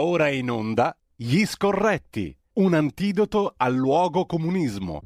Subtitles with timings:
[0.00, 5.02] Ora in onda Gli Scorretti, un antidoto al luogo comunismo.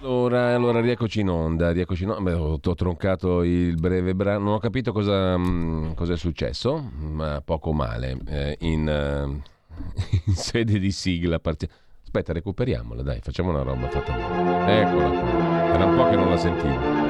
[0.00, 2.30] Allora, allora rieccoci in onda, rieccoci in onda.
[2.30, 6.90] Beh, ho, ho troncato il breve brano, non ho capito cosa, mh, cosa è successo,
[7.00, 8.16] ma poco male.
[8.26, 9.24] Eh, in, eh,
[10.24, 11.66] in, sede di sigla part...
[12.02, 14.80] Aspetta, recuperiamola, dai, facciamo una roba fatta bene.
[14.80, 17.05] Eccola qua, era un po' che non la sentivo.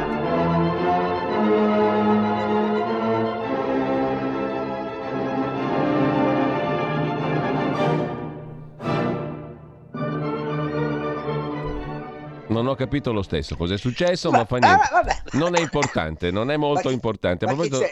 [12.57, 14.89] Non ho capito lo stesso cosa è successo, ma, ma fa niente.
[14.91, 17.45] Ah, non è importante, non è molto ma, importante.
[17.45, 17.85] Ma, proposito...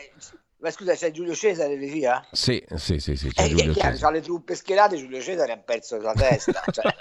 [0.59, 2.25] ma scusa, c'è Giulio Cesare regia?
[2.33, 3.99] Sì, sì, sì, sì c'è eh, Giulio Cesare.
[3.99, 6.63] C'ha le truppe schierate, Giulio Cesare ha perso la testa.
[6.73, 6.85] cioè...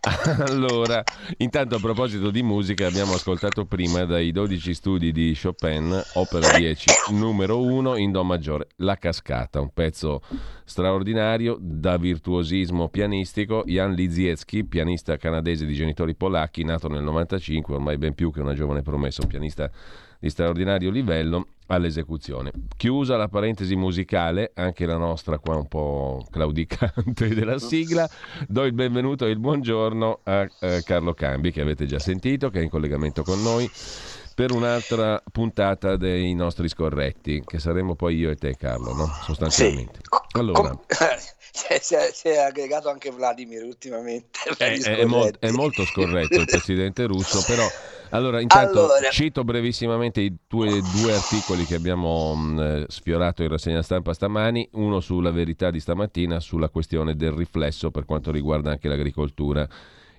[0.48, 1.02] Allora,
[1.38, 6.90] intanto a proposito di musica, abbiamo ascoltato prima dai 12 studi di Chopin, opera 10,
[7.10, 10.22] numero 1 in Do maggiore, La Cascata, un pezzo
[10.64, 13.62] straordinario da virtuosismo pianistico.
[13.66, 18.54] Jan Liziecki, pianista canadese di genitori polacchi, nato nel 95, ormai ben più che una
[18.54, 19.70] giovane promessa, un pianista
[20.18, 22.52] di straordinario livello all'esecuzione.
[22.76, 28.08] Chiusa la parentesi musicale, anche la nostra qua un po' claudicante della sigla,
[28.46, 32.60] do il benvenuto e il buongiorno a eh, Carlo Cambi che avete già sentito, che
[32.60, 33.70] è in collegamento con noi
[34.34, 39.06] per un'altra puntata dei nostri scorretti, che saremo poi io e te Carlo, no?
[39.22, 40.00] sostanzialmente.
[40.32, 40.80] Allora, Com-
[41.80, 44.38] si, è, si, è, aggregato anche Vladimir ultimamente.
[44.56, 47.66] È, è, mo- è molto scorretto il presidente russo, però
[48.10, 49.08] allora, intanto allora.
[49.10, 55.00] cito brevissimamente i tuoi due articoli che abbiamo mh, sfiorato in rassegna stampa stamani, uno
[55.00, 59.68] sulla verità di stamattina sulla questione del riflesso per quanto riguarda anche l'agricoltura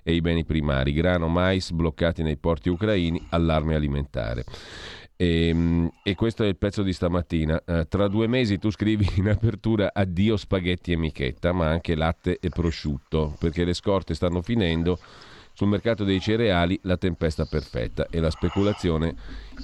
[0.02, 4.44] e i beni primari, grano, mais bloccati nei porti ucraini, allarme alimentare.
[5.16, 7.62] E, ehm, e, questo è il pezzo di stamattina.
[7.64, 12.38] Uh, tra due mesi tu scrivi in apertura addio spaghetti e michetta, ma anche latte
[12.40, 14.98] e prosciutto, perché le scorte stanno finendo
[15.54, 19.14] sul mercato dei cereali la tempesta perfetta e la speculazione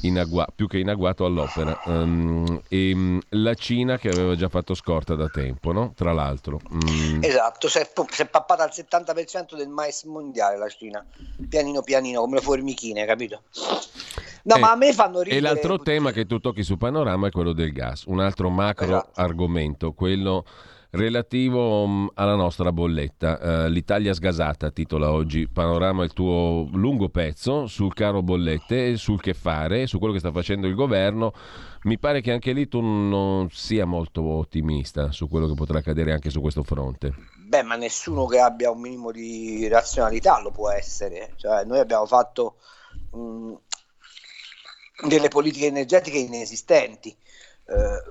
[0.02, 1.80] in agua, più che in agguato all'opera.
[1.86, 5.92] Um, e um, la Cina che aveva già fatto scorta da tempo, no?
[5.96, 6.60] tra l'altro.
[6.70, 7.20] Um...
[7.22, 11.04] Esatto, si è, si è pappata al 70% del mais mondiale la Cina,
[11.48, 13.42] pianino pianino, come le formichine, capito?
[14.44, 15.36] No, eh, ma a me fanno ridere.
[15.36, 18.86] E l'altro tema che tu tocchi su Panorama è quello del gas, un altro macro
[18.86, 19.20] esatto.
[19.20, 20.44] argomento, quello
[20.90, 23.66] relativo um, alla nostra bolletta.
[23.66, 29.34] Uh, L'Italia sgasata titola oggi Panorama il tuo lungo pezzo sul caro bollette, sul che
[29.34, 31.32] fare, su quello che sta facendo il governo.
[31.82, 36.12] Mi pare che anche lì tu non sia molto ottimista su quello che potrà accadere
[36.12, 37.14] anche su questo fronte.
[37.46, 41.32] Beh, ma nessuno che abbia un minimo di razionalità lo può essere.
[41.36, 42.56] Cioè, noi abbiamo fatto
[45.06, 47.16] delle politiche energetiche inesistenti
[47.70, 48.02] eh,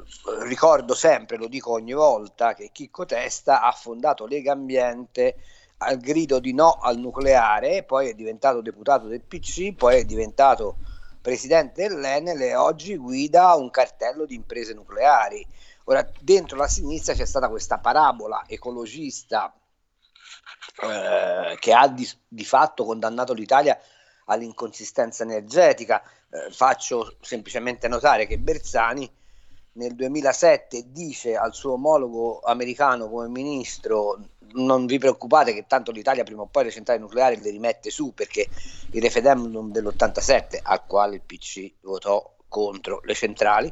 [0.43, 5.37] ricordo sempre, lo dico ogni volta, che Chicco Testa ha fondato Lega Ambiente
[5.77, 10.77] al grido di no al nucleare, poi è diventato deputato del PC, poi è diventato
[11.19, 15.45] presidente dell'Enel e oggi guida un cartello di imprese nucleari.
[15.85, 19.51] Ora, dentro la sinistra c'è stata questa parabola ecologista
[20.83, 23.79] eh, che ha di, di, fatto condannato l'Italia
[24.25, 26.03] all'inconsistenza energetica.
[26.29, 29.09] Eh, faccio semplicemente notare che Bersani
[29.73, 34.19] nel 2007 dice al suo omologo americano come ministro
[34.53, 38.13] non vi preoccupate che tanto l'Italia prima o poi le centrali nucleari le rimette su
[38.13, 38.47] perché
[38.91, 43.71] il referendum dell'87 al quale il PC votò contro le centrali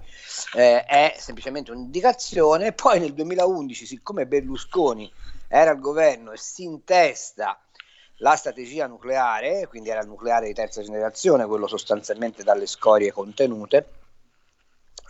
[0.54, 2.72] eh, è semplicemente un'indicazione.
[2.72, 5.12] Poi nel 2011 siccome Berlusconi
[5.48, 7.60] era al governo e si intesta
[8.20, 13.90] la strategia nucleare quindi era il nucleare di terza generazione quello sostanzialmente dalle scorie contenute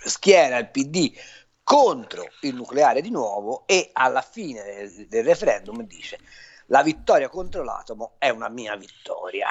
[0.06, 1.14] schiera il PD
[1.64, 6.20] contro il nucleare di nuovo e alla fine del, del referendum dice
[6.68, 9.48] la vittoria contro l'atomo è una mia vittoria.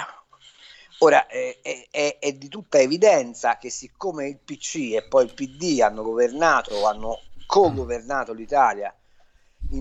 [0.98, 1.59] Ora è,
[1.91, 6.86] è, è, di tutta evidenza che siccome il PC e poi il PD hanno governato,
[6.86, 8.95] hanno co-governato l'Italia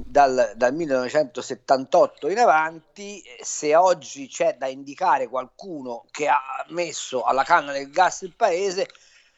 [0.05, 7.43] dal, dal 1978 in avanti, se oggi c'è da indicare qualcuno che ha messo alla
[7.43, 8.87] canna del gas il paese,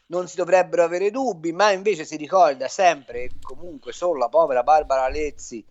[0.08, 5.10] non si dovrebbero avere dubbi, ma invece si ricorda sempre comunque solo la povera Barbara
[5.10, 5.66] Lezzi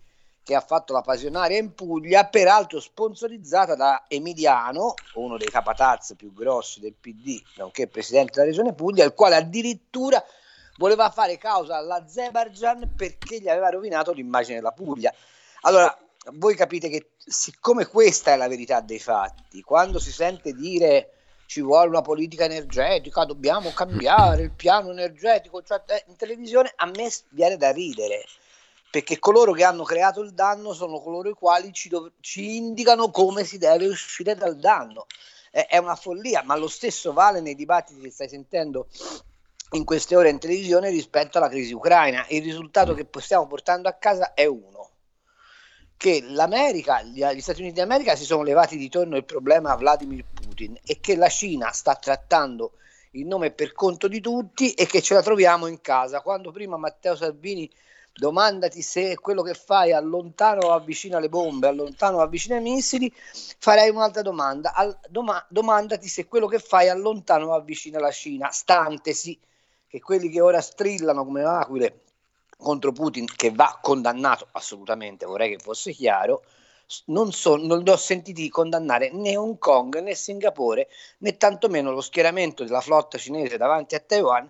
[0.45, 6.31] che ha fatto la passionaria in Puglia, peraltro sponsorizzata da Emiliano, uno dei capataz più
[6.33, 10.23] grossi del PD, nonché presidente della regione Puglia, il quale addirittura
[10.77, 15.13] voleva fare causa all'Azerbaijan perché gli aveva rovinato l'immagine della Puglia.
[15.61, 15.95] Allora,
[16.33, 21.11] voi capite che siccome questa è la verità dei fatti, quando si sente dire
[21.45, 26.85] ci vuole una politica energetica, dobbiamo cambiare il piano energetico, cioè, eh, in televisione a
[26.87, 28.25] me viene da ridere,
[28.89, 33.11] perché coloro che hanno creato il danno sono coloro i quali ci, dov- ci indicano
[33.11, 35.05] come si deve uscire dal danno.
[35.51, 38.87] È, è una follia, ma lo stesso vale nei dibattiti che stai sentendo
[39.71, 42.25] in queste ore in televisione rispetto alla crisi ucraina.
[42.29, 44.89] Il risultato che stiamo portando a casa è uno
[45.97, 50.25] che l'America, gli Stati Uniti d'America si sono levati di torno il problema a Vladimir
[50.25, 52.73] Putin e che la Cina sta trattando
[53.11, 56.21] il nome per conto di tutti e che ce la troviamo in casa.
[56.21, 57.69] Quando prima Matteo Salvini
[58.13, 63.11] domandati se quello che fai allontano o avvicina le bombe, allontano o avvicina i missili,
[63.57, 64.73] farei un'altra domanda.
[64.73, 69.37] Al, doma, domandati se quello che fai allontano o avvicina la Cina, stantesi
[69.87, 72.01] che quelli che ora strillano come aquile
[72.57, 76.43] contro Putin, che va condannato assolutamente, vorrei che fosse chiaro,
[77.05, 80.87] non, so, non li ho sentiti condannare né Hong Kong né Singapore
[81.19, 84.49] né tantomeno lo schieramento della flotta cinese davanti a Taiwan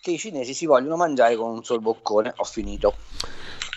[0.00, 2.32] che i cinesi si vogliono mangiare con un sol boccone.
[2.36, 2.94] Ho finito.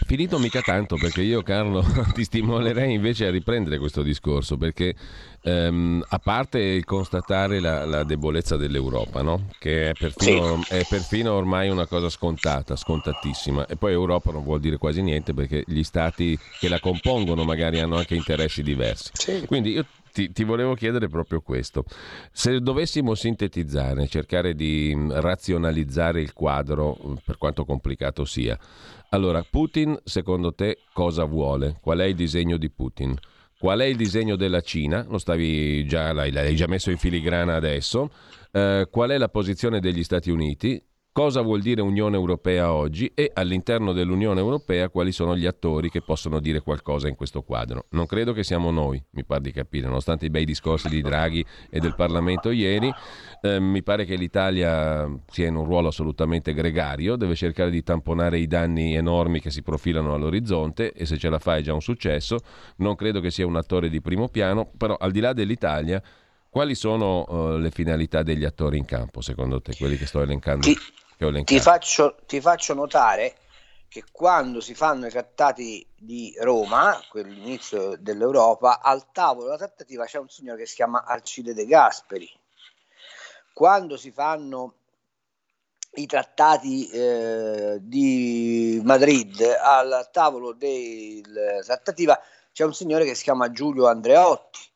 [0.10, 1.86] Finito mica tanto perché io Carlo
[2.16, 4.96] ti stimolerei invece a riprendere questo discorso perché
[5.44, 9.50] ehm, a parte il constatare la, la debolezza dell'Europa no?
[9.60, 10.74] che è perfino, sì.
[10.74, 15.36] è perfino, ormai una cosa scontata, scontatissima e poi Europa non vuol dire quasi niente
[15.36, 19.44] perché gli stati che la compongono magari hanno anche interessi diversi sì.
[19.46, 19.86] quindi io
[20.20, 21.86] ti, ti, volevo chiedere proprio questo.
[22.32, 28.58] Se dovessimo sintetizzare, cercare di razionalizzare il quadro, per quanto complicato sia,
[29.12, 31.78] allora, Putin, secondo te, cosa vuole?
[31.82, 33.18] Qual è il disegno di Putin?
[33.58, 35.06] Qual è il disegno della Cina?
[35.10, 38.12] Lo stavi già, l'hai, l'hai già messo in filigrana adesso.
[38.52, 40.82] Eh, qual è la posizione degli Stati Uniti?
[41.12, 46.02] Cosa vuol dire Unione Europea oggi e all'interno dell'Unione Europea quali sono gli attori che
[46.02, 47.86] possono dire qualcosa in questo quadro.
[47.90, 51.44] Non credo che siamo noi, mi pare di capire, nonostante i bei discorsi di Draghi
[51.70, 52.92] e del Parlamento ieri,
[53.42, 58.38] eh, mi pare che l'Italia sia in un ruolo assolutamente gregario, deve cercare di tamponare
[58.38, 61.82] i danni enormi che si profilano all'orizzonte e se ce la fa è già un
[61.82, 62.40] successo.
[62.78, 66.02] Non credo che sia un attore di primo piano, però al di là dell'Italia
[66.50, 70.66] quali sono uh, le finalità degli attori in campo, secondo te, quelli che sto elencando?
[70.66, 70.78] Ti,
[71.44, 73.36] ti faccio, ti faccio notare
[73.88, 80.20] che quando si fanno i trattati di Roma, quell'inizio dell'Europa, al tavolo della trattativa c'è
[80.20, 82.30] un signore che si chiama Alcide De Gasperi.
[83.54, 84.76] Quando si fanno
[85.96, 92.20] i trattati eh, di Madrid al tavolo della trattativa
[92.52, 94.69] c'è un signore che si chiama Giulio Andreotti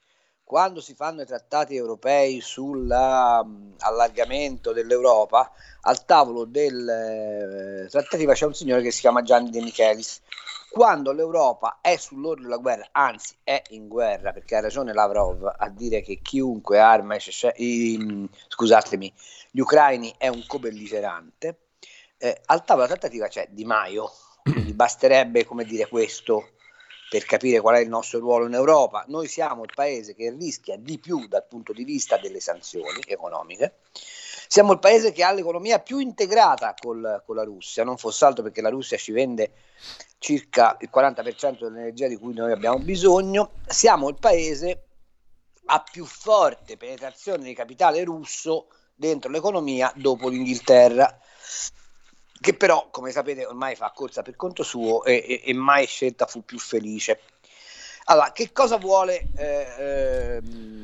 [0.53, 5.51] quando si fanno i trattati europei sull'allargamento um, dell'Europa,
[5.81, 10.21] al tavolo del eh, trattativa c'è un signore che si chiama Gianni De Michelis.
[10.69, 15.69] Quando l'Europa è sull'orlo della guerra, anzi è in guerra, perché ha ragione Lavrov a
[15.69, 17.17] dire che chiunque arma
[17.55, 19.11] i, scusatemi,
[19.49, 21.61] gli ucraini è un co-belligerante,
[22.15, 24.11] eh, al tavolo della trattativa c'è Di Maio,
[24.43, 26.49] quindi basterebbe come dire questo
[27.13, 29.05] per capire qual è il nostro ruolo in Europa.
[29.07, 33.75] Noi siamo il paese che rischia di più dal punto di vista delle sanzioni economiche.
[34.47, 38.41] Siamo il paese che ha l'economia più integrata col, con la Russia, non fosse altro
[38.41, 39.51] perché la Russia ci vende
[40.17, 43.51] circa il 40% dell'energia di cui noi abbiamo bisogno.
[43.67, 44.85] Siamo il paese
[45.65, 51.15] a più forte penetrazione di capitale russo dentro l'economia dopo l'Inghilterra
[52.43, 56.25] che però, come sapete, ormai fa corsa per conto suo e, e, e mai scelta
[56.25, 57.21] fu più felice.
[58.05, 60.41] Allora, che cosa vuole eh, eh,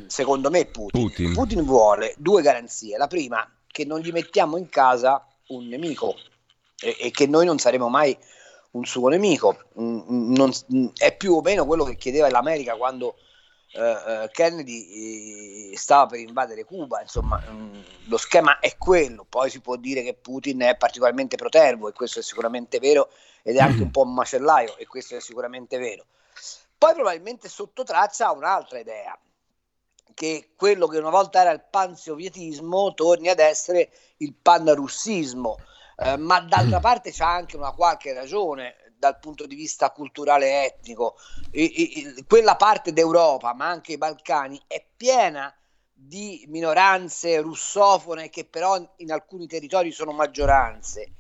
[0.07, 1.01] secondo me Putin?
[1.01, 1.33] Putin?
[1.33, 1.65] Putin?
[1.65, 2.95] vuole due garanzie.
[2.95, 6.15] La prima, che non gli mettiamo in casa un nemico
[6.79, 8.17] e, e che noi non saremo mai
[8.71, 9.57] un suo nemico.
[9.81, 13.15] Mm, mm non, mm, è più o meno quello che chiedeva l'America quando
[13.73, 19.59] uh, Kennedy eh, stava per invadere Cuba, insomma mm, lo schema è quello, poi si
[19.59, 23.09] può dire che Putin è particolarmente protervo e questo è sicuramente vero
[23.43, 26.05] ed è anche un po' un macellaio e questo è sicuramente vero.
[26.77, 29.17] Poi probabilmente sotto traccia ha un'altra idea,
[30.13, 35.57] che quello che una volta era il panzovietismo torni ad essere il panrussismo,
[35.97, 41.15] eh, ma d'altra parte c'è anche una qualche ragione, dal punto di vista culturale etnico,
[41.49, 45.53] e, e, quella parte d'Europa, ma anche i Balcani, è piena
[45.91, 51.13] di minoranze russofone che però in alcuni territori sono maggioranze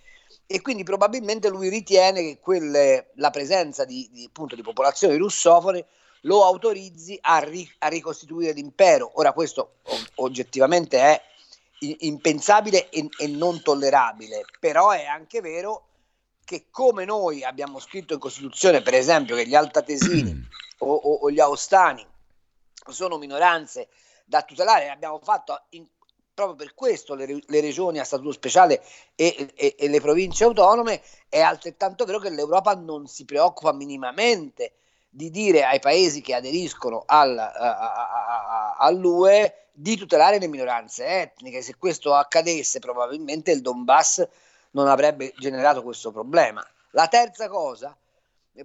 [0.45, 5.85] e quindi probabilmente lui ritiene che quelle, la presenza di, di, appunto, di popolazioni russofone
[6.23, 9.11] lo autorizzi a, ri, a ricostituire l'impero.
[9.15, 9.75] Ora questo
[10.15, 11.21] oggettivamente è
[11.99, 15.88] impensabile e, e, non tollerabile, però è anche vero
[16.49, 20.47] che come noi abbiamo scritto in Costituzione, per esempio, che gli altatesini
[20.79, 22.03] o, o, o gli austani
[22.87, 23.89] sono minoranze
[24.25, 25.85] da tutelare, abbiamo fatto in,
[26.33, 31.03] proprio per questo le, le, regioni a statuto speciale e, e, e, le province autonome,
[31.29, 34.71] è altrettanto vero che l'Europa non si preoccupa minimamente
[35.07, 41.05] di dire ai paesi che aderiscono al, a, a, a, all'UE di tutelare le minoranze
[41.05, 41.61] etniche.
[41.61, 44.27] Se questo accadesse, probabilmente il Donbass
[44.71, 46.65] non avrebbe generato questo problema.
[46.91, 47.95] La terza cosa,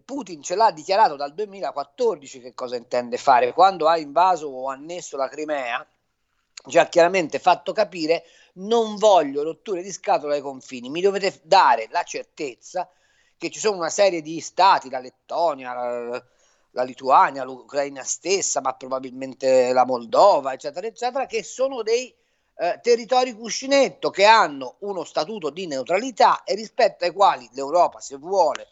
[0.05, 3.53] Putin ce l'ha dichiarato dal 2014 che cosa intende fare.
[3.53, 5.87] Quando ha invaso o annesso la Crimea,
[6.67, 11.89] ci ha chiaramente fatto capire non voglio rotture di scatola ai confini, mi dovete dare
[11.91, 12.89] la certezza
[13.37, 16.25] che ci sono una serie di stati, la Lettonia, la,
[16.71, 22.15] la Lituania, l'Ucraina stessa, ma probabilmente la Moldova, eccetera, eccetera, che sono dei
[22.57, 28.17] eh, territori cuscinetto che hanno uno statuto di neutralità e rispetto ai quali l'Europa, se
[28.17, 28.69] vuole,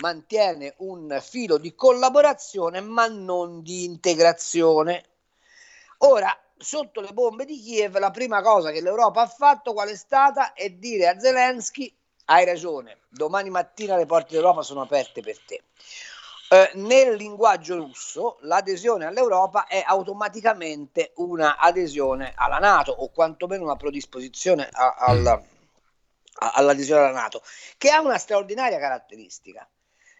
[0.00, 5.04] mantiene un filo di collaborazione ma non di integrazione.
[5.98, 9.96] Ora, sotto le bombe di Kiev, la prima cosa che l'Europa ha fatto qual è
[9.96, 10.52] stata?
[10.52, 11.92] È dire a Zelensky
[12.30, 15.62] hai ragione, domani mattina le porte d'Europa sono aperte per te.
[16.50, 23.76] Eh, nel linguaggio russo l'adesione all'Europa è automaticamente una adesione alla Nato o quantomeno una
[23.76, 27.42] predisposizione a, alla, a, all'adesione alla Nato,
[27.76, 29.68] che ha una straordinaria caratteristica.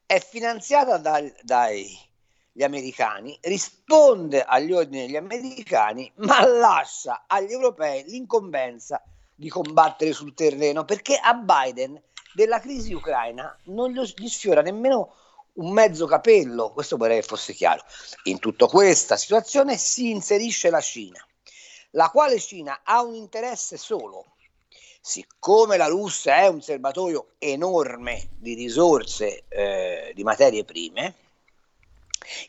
[0.05, 9.03] È finanziata dal, dagli americani, risponde agli ordini degli americani, ma lascia agli europei l'incombenza
[9.35, 11.99] di combattere sul terreno, perché a Biden
[12.35, 15.15] della crisi ucraina non gli sfiora nemmeno
[15.59, 17.83] un mezzo capello, questo vorrei che fosse chiaro.
[18.25, 21.25] In tutta questa situazione si inserisce la Cina,
[21.91, 24.37] la quale Cina ha un interesse solo.
[25.01, 31.15] Siccome la Russia è un serbatoio enorme di risorse eh, di materie prime,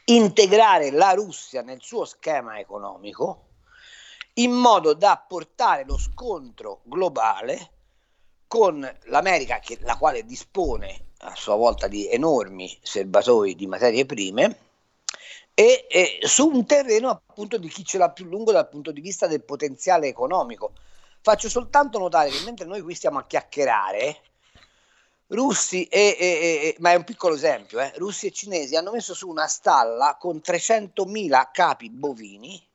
[0.06, 3.46] integrare la Russia nel suo schema economico
[4.34, 7.72] in modo da portare lo scontro globale
[8.48, 14.58] con l'America, che, la quale dispone a sua volta di enormi serbatoi di materie prime
[15.54, 19.02] e, e, su un terreno appunto di chi ce l'ha più lungo dal punto di
[19.02, 20.72] vista del potenziale economico.
[21.22, 24.22] Faccio soltanto notare che mentre noi qui stiamo a chiacchierare,
[25.28, 29.14] russi e, e, e ma è un piccolo esempio, eh, russi e cinesi hanno messo
[29.14, 32.69] su una stalla con 300.000 capi bovini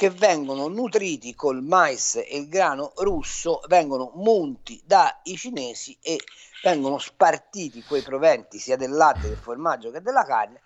[0.00, 6.18] che vengono nutriti col mais e il grano russo, vengono munti dai cinesi e
[6.62, 10.62] vengono spartiti quei proventi sia del latte, del formaggio che della carne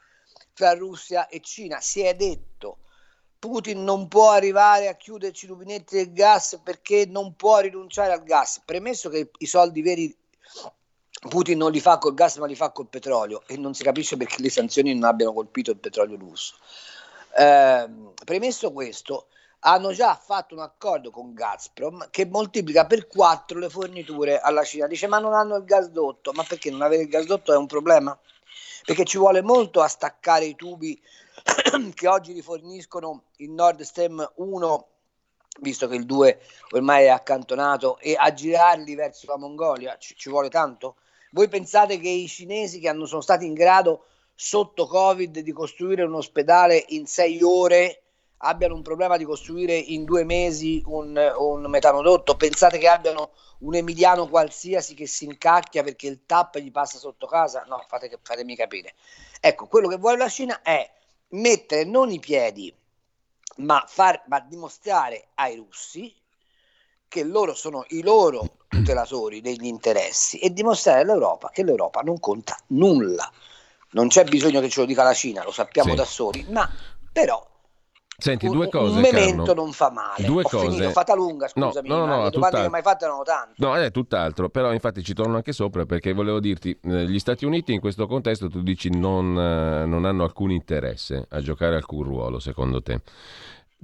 [0.52, 1.80] fra Russia e Cina.
[1.80, 2.78] Si è detto
[3.40, 8.22] Putin non può arrivare a chiuderci i rubinetti del gas perché non può rinunciare al
[8.22, 10.16] gas, premesso che i soldi veri
[11.28, 14.16] Putin non li fa col gas ma li fa col petrolio e non si capisce
[14.16, 16.54] perché le sanzioni non abbiano colpito il petrolio russo.
[17.36, 17.88] Eh,
[18.24, 19.28] premesso questo,
[19.66, 24.86] hanno già fatto un accordo con Gazprom che moltiplica per 4 le forniture alla Cina.
[24.86, 28.16] Dice ma non hanno il gasdotto, ma perché non avere il gasdotto è un problema?
[28.84, 31.00] Perché ci vuole molto a staccare i tubi
[31.94, 34.88] che oggi riforniscono il Nord Stream 1
[35.60, 40.28] visto che il 2 ormai è accantonato e a girarli verso la Mongolia ci, ci
[40.28, 40.96] vuole tanto?
[41.30, 46.02] Voi pensate che i cinesi che hanno, sono stati in grado sotto Covid di costruire
[46.02, 48.02] un ospedale in sei ore
[48.38, 53.74] abbiano un problema di costruire in due mesi un, un metanodotto, pensate che abbiano un
[53.74, 57.64] emiliano qualsiasi che si incacchia perché il TAP gli passa sotto casa?
[57.66, 58.94] No, fate, fatemi capire.
[59.40, 60.90] Ecco, quello che vuole la Cina è
[61.28, 62.74] mettere non i piedi,
[63.56, 66.14] ma, far, ma dimostrare ai russi
[67.08, 72.56] che loro sono i loro tutelatori degli interessi e dimostrare all'Europa che l'Europa non conta
[72.68, 73.30] nulla.
[73.94, 75.96] Non c'è bisogno che ce lo dica la Cina, lo sappiamo sì.
[75.96, 76.68] da soli, ma
[77.12, 77.52] però
[78.16, 78.94] Senti, due cose.
[78.94, 79.62] Un memento Carlo.
[79.62, 80.24] non fa male.
[80.24, 80.68] Due Ho cose.
[80.68, 81.88] Finito, fata lunga, scusami.
[81.88, 83.54] No, no, no, no le domande che mai fatte erano tante.
[83.56, 84.48] No, è tutt'altro.
[84.48, 88.06] Però, infatti, ci torno anche sopra perché volevo dirti: eh, gli Stati Uniti in questo
[88.06, 93.00] contesto tu dici non, eh, non hanno alcun interesse a giocare alcun ruolo, secondo te.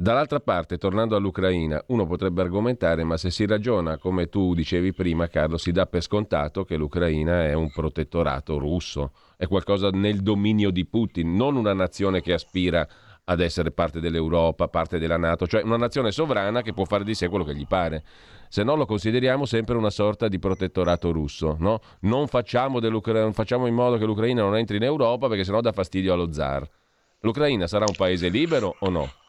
[0.00, 5.28] Dall'altra parte, tornando all'Ucraina, uno potrebbe argomentare, ma se si ragiona come tu dicevi prima,
[5.28, 10.70] Carlo, si dà per scontato che l'Ucraina è un protettorato russo, è qualcosa nel dominio
[10.70, 12.88] di Putin, non una nazione che aspira
[13.24, 17.14] ad essere parte dell'Europa, parte della Nato, cioè una nazione sovrana che può fare di
[17.14, 18.02] sé quello che gli pare.
[18.48, 21.78] Se no lo consideriamo sempre una sorta di protettorato russo, no?
[22.00, 22.80] Non facciamo,
[23.32, 26.66] facciamo in modo che l'Ucraina non entri in Europa perché sennò dà fastidio allo zar.
[27.20, 29.19] L'Ucraina sarà un paese libero o no?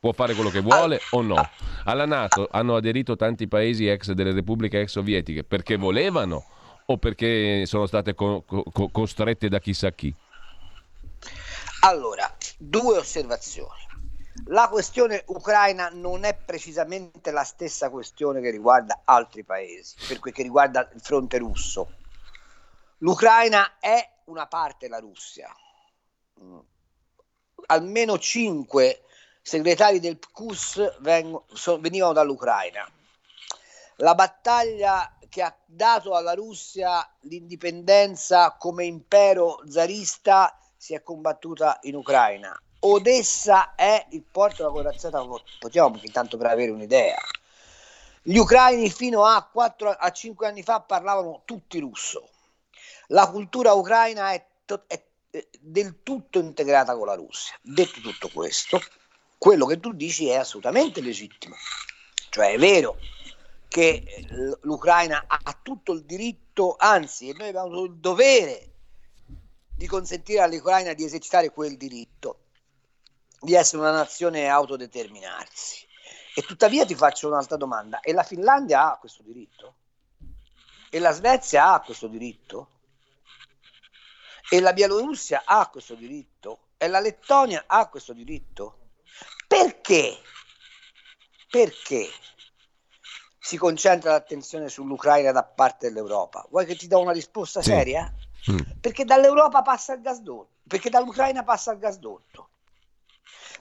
[0.00, 1.46] Può fare quello che vuole o no?
[1.84, 6.42] Alla Nato hanno aderito tanti paesi ex delle repubbliche ex sovietiche perché volevano
[6.86, 10.14] o perché sono state co- co- costrette da chissà chi?
[11.82, 13.78] Allora, due osservazioni.
[14.46, 20.32] la questione ucraina non è precisamente la stessa questione che riguarda altri paesi, per quel
[20.32, 21.88] che riguarda il fronte russo.
[22.98, 25.54] L'Ucraina è una parte della Russia.
[26.42, 26.58] Mm.
[27.66, 29.02] Almeno cinque
[29.42, 31.00] segretari del PQS
[31.78, 32.88] venivano dall'Ucraina.
[33.96, 41.94] La battaglia che ha dato alla Russia l'indipendenza come impero zarista si è combattuta in
[41.94, 42.58] Ucraina.
[42.80, 45.22] Odessa è il porto della corazzata
[45.58, 47.18] Potiamo intanto per avere un'idea.
[48.22, 52.28] Gli ucraini fino a, 4, a 5 anni fa parlavano tutti russo.
[53.08, 55.02] La cultura ucraina è, to- è
[55.60, 57.54] del tutto integrata con la Russia.
[57.60, 58.80] Detto tutto questo,
[59.40, 61.56] quello che tu dici è assolutamente legittimo.
[62.28, 62.98] Cioè è vero
[63.68, 64.26] che
[64.60, 68.72] l'Ucraina ha tutto il diritto, anzi noi abbiamo il dovere
[69.74, 72.48] di consentire all'Ucraina di esercitare quel diritto,
[73.40, 75.86] di essere una nazione autodeterminarsi.
[76.34, 79.74] E tuttavia ti faccio un'altra domanda, e la Finlandia ha questo diritto?
[80.90, 82.68] E la Svezia ha questo diritto?
[84.50, 86.72] E la Bielorussia ha questo diritto?
[86.76, 88.79] E la Lettonia ha questo diritto?
[89.80, 90.18] Perché?
[91.48, 92.08] Perché
[93.38, 96.46] si concentra l'attenzione sull'Ucraina da parte dell'Europa?
[96.50, 97.70] Vuoi che ti do una risposta sì.
[97.70, 98.12] seria?
[98.50, 98.58] Mm.
[98.80, 102.50] Perché dall'Europa passa il gasdotto, perché dall'Ucraina passa il gasdotto.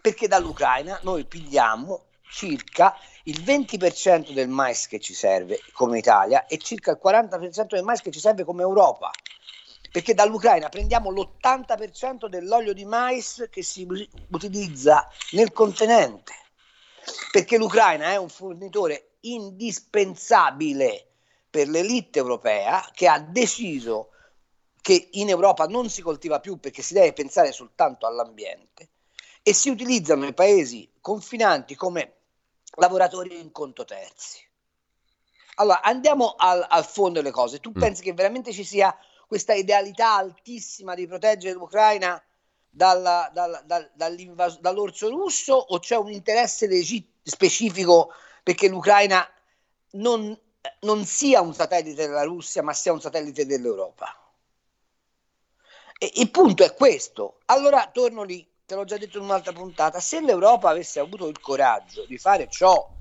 [0.01, 6.57] Perché dall'Ucraina noi pigliamo circa il 20% del mais che ci serve come Italia e
[6.57, 9.09] circa il 40% del mais che ci serve come Europa.
[9.91, 13.87] Perché dall'Ucraina prendiamo l'80% dell'olio di mais che si
[14.29, 16.33] utilizza nel continente.
[17.31, 21.07] Perché l'Ucraina è un fornitore indispensabile
[21.49, 24.11] per l'elite europea che ha deciso
[24.81, 28.89] che in Europa non si coltiva più perché si deve pensare soltanto all'ambiente
[29.41, 32.13] e si utilizzano nei paesi confinanti come
[32.75, 34.47] lavoratori in conto terzi.
[35.55, 37.59] Allora andiamo al, al fondo delle cose.
[37.59, 37.79] Tu mm.
[37.79, 38.95] pensi che veramente ci sia
[39.29, 42.19] questa idealità altissima di proteggere l'Ucraina
[42.67, 48.11] dalla, dalla, dal, dall'orso russo o c'è un interesse legit- specifico
[48.41, 49.23] perché l'Ucraina
[49.91, 50.35] non,
[50.79, 54.19] non sia un satellite della Russia ma sia un satellite dell'Europa?
[55.99, 57.41] E il punto è questo.
[57.45, 61.39] Allora torno lì, te l'ho già detto in un'altra puntata, se l'Europa avesse avuto il
[61.39, 62.97] coraggio di fare ciò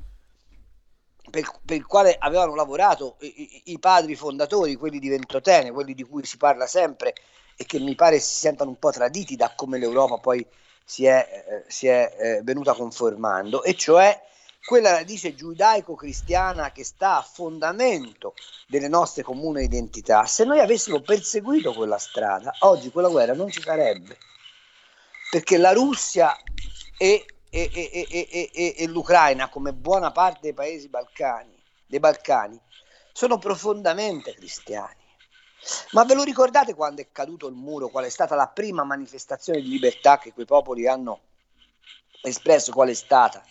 [1.30, 6.04] per, per il quale avevano lavorato i, i, padri fondatori, quelli di Ventotene, quelli di
[6.04, 7.14] cui si parla sempre
[7.56, 10.46] e che mi pare si sentano un po' traditi da come l'Europa poi
[10.84, 14.18] si è, eh, si è eh, venuta conformando, e cioè
[14.64, 18.34] quella radice giudaico-cristiana che sta a fondamento
[18.66, 23.60] delle nostre comuni identità, se noi avessimo perseguito quella strada, oggi quella guerra non ci
[23.60, 24.16] sarebbe.
[25.30, 26.34] Perché la Russia
[26.96, 27.70] e, e,
[28.52, 31.56] e, e l'Ucraina, come buona parte dei paesi Balcani,
[31.86, 32.60] dei Balcani,
[33.12, 35.06] sono profondamente cristiani.
[35.92, 37.88] Ma ve lo ricordate quando è caduto il muro?
[37.88, 41.20] Qual è stata la prima manifestazione di libertà che quei popoli hanno
[42.22, 42.72] espresso?
[42.72, 43.44] Qual è stata?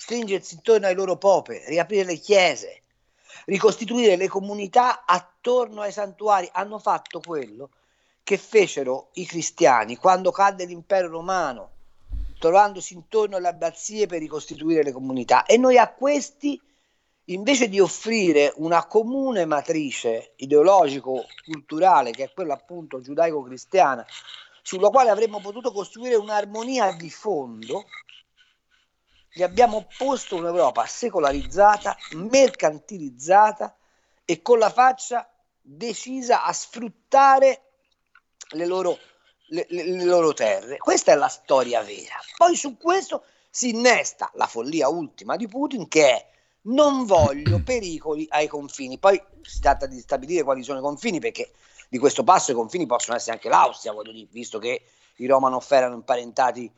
[0.00, 2.84] stringersi intorno ai loro popoli, riaprire le chiese,
[3.44, 6.48] ricostituire le comunità attorno ai santuari.
[6.52, 7.68] Hanno fatto quello
[8.22, 11.72] che fecero i cristiani quando cadde l'impero romano,
[12.40, 15.44] trovandosi intorno alle abbazie per ricostituire le comunità.
[15.44, 16.58] E noi a questi,
[17.26, 24.06] invece di offrire una comune matrice ideologico-culturale, che è quella appunto giudaico-cristiana,
[24.62, 27.84] sulla quale avremmo potuto costruire un'armonia di fondo,
[29.32, 33.76] gli abbiamo opposto un'Europa secolarizzata, mercantilizzata
[34.24, 37.64] e con la faccia decisa a sfruttare
[38.52, 38.98] le loro,
[39.50, 40.78] le, le, loro terre.
[40.78, 42.16] Questa è la storia vera.
[42.36, 46.26] Poi su questo si innesta la follia ultima di Putin che è
[46.62, 48.98] non voglio pericoli ai confini.
[48.98, 51.52] Poi si tratta di stabilire quali sono i confini perché
[51.88, 54.82] di questo passo i confini possono essere anche l'Austria, dire, visto che
[55.16, 56.70] i Romanov erano imparentati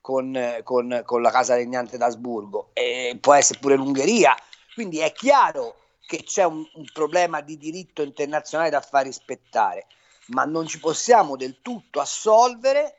[0.00, 4.34] con, con, con la casa regnante d'Asburgo, e può essere pure l'Ungheria,
[4.74, 9.86] quindi è chiaro che c'è un, un problema di diritto internazionale da far rispettare,
[10.30, 12.96] ma non ci possiamo del tutto assolvere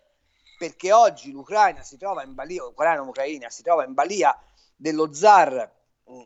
[0.58, 4.38] perché oggi l'Ucraina si trova in balia, l'Ucraina Ucraina si trova in balia
[4.76, 5.72] dello zar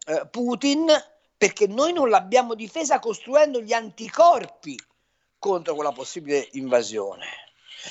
[0.06, 0.88] eh, Putin
[1.38, 4.78] perché noi non l'abbiamo difesa costruendo gli anticorpi
[5.40, 7.28] contro quella possibile invasione.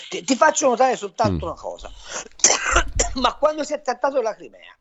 [0.08, 1.48] Ti, ti faccio notare soltanto mm.
[1.48, 1.90] una cosa,
[3.14, 4.76] ma quando si è trattato della Crimea,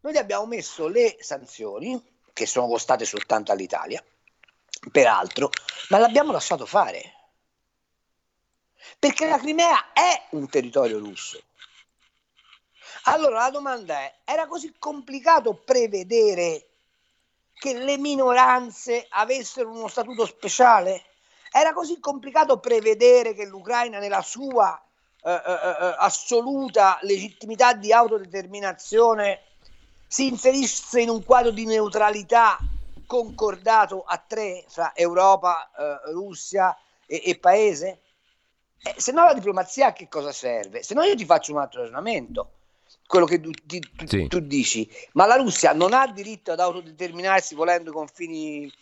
[0.00, 4.02] noi abbiamo messo le sanzioni, che sono costate soltanto all'Italia,
[4.90, 5.50] peraltro,
[5.88, 7.14] ma l'abbiamo lasciato fare.
[8.98, 11.40] Perché la Crimea è un territorio russo.
[13.04, 16.66] Allora la domanda è, era così complicato prevedere
[17.54, 21.04] che le minoranze avessero uno statuto speciale?
[21.52, 24.80] Era così complicato prevedere che l'Ucraina nella sua
[25.22, 29.42] eh, eh, eh, assoluta legittimità di autodeterminazione
[30.06, 32.58] si inserisse in un quadro di neutralità
[33.06, 38.00] concordato a tre fra Europa, eh, Russia e, e Paese?
[38.82, 40.82] Eh, se no la diplomazia a che cosa serve?
[40.82, 42.50] Se no io ti faccio un altro ragionamento,
[43.06, 44.28] quello che tu, ti, tu, sì.
[44.28, 48.72] tu dici, ma la Russia non ha diritto ad autodeterminarsi volendo i confini,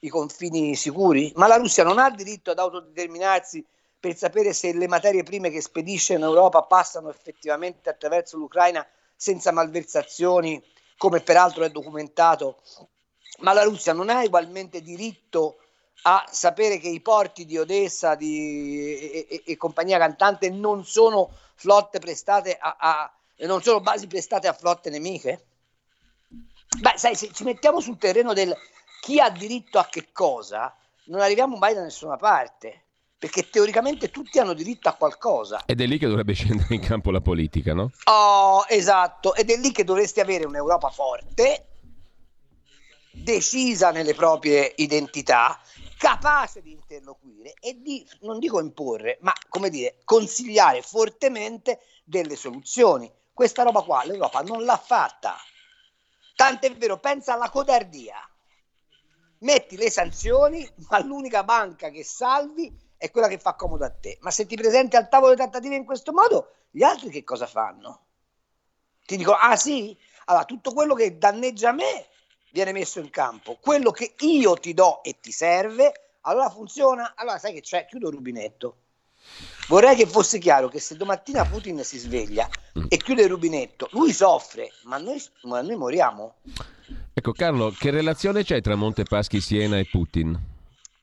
[0.00, 1.32] i confini sicuri?
[1.36, 3.64] Ma la Russia non ha diritto ad autodeterminarsi
[4.02, 8.84] per sapere se le materie prime che spedisce in Europa passano effettivamente attraverso l'Ucraina
[9.14, 10.60] senza malversazioni,
[10.96, 12.60] come peraltro è documentato.
[13.38, 15.58] Ma la Russia non ha ugualmente diritto
[16.02, 21.30] a sapere che i porti di Odessa di, e, e, e, compagnia cantante non sono
[21.54, 23.12] flotte prestate a, a,
[23.46, 25.46] non sono basi prestate a flotte nemiche?
[26.80, 28.56] Beh, sai, se ci mettiamo sul terreno del
[29.00, 30.74] chi ha diritto a che cosa,
[31.06, 32.82] non arriviamo mai da nessuna parte
[33.22, 35.62] perché teoricamente tutti hanno diritto a qualcosa.
[35.66, 37.92] Ed è lì che dovrebbe scendere in campo la politica, no?
[38.04, 41.66] Oh, esatto, ed è lì che dovresti avere un'Europa forte,
[43.12, 45.60] decisa nelle proprie identità,
[46.02, 53.08] capace di interloquire e di, non dico imporre, ma come dire, consigliare fortemente delle soluzioni.
[53.32, 55.36] Questa roba qua l'Europa non l'ha fatta.
[56.34, 58.16] Tant'è vero, pensa alla codardia.
[59.38, 64.18] Metti le sanzioni, ma l'unica banca che salvi è quella che fa comodo a te.
[64.22, 67.46] Ma se ti presenti al tavolo di trattative in questo modo, gli altri che cosa
[67.46, 68.06] fanno?
[69.06, 69.96] Ti dicono, ah sì?
[70.24, 72.08] Allora, tutto quello che danneggia me
[72.52, 73.58] viene messo in campo.
[73.60, 77.14] Quello che io ti do e ti serve, allora funziona.
[77.16, 77.86] Allora sai che c'è?
[77.86, 78.76] Chiudo il rubinetto.
[79.68, 82.86] Vorrei che fosse chiaro che se domattina Putin si sveglia mm.
[82.88, 86.34] e chiude il rubinetto, lui soffre, ma noi, ma noi moriamo.
[87.14, 90.38] Ecco Carlo, che relazione c'è tra Montepaschi Siena e Putin?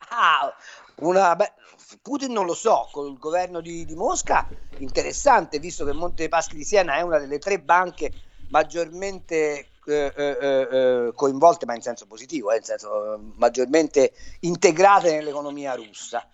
[0.10, 0.54] Ah,
[0.96, 1.54] una, beh,
[2.02, 6.56] Putin non lo so, con il governo di, di Mosca interessante, visto che Monte Paschi
[6.56, 8.12] di Siena è una delle tre banche
[8.50, 15.12] maggiormente eh, eh, eh, coinvolte, ma in senso positivo, eh, in senso eh, maggiormente integrate
[15.12, 16.28] nell'economia russa.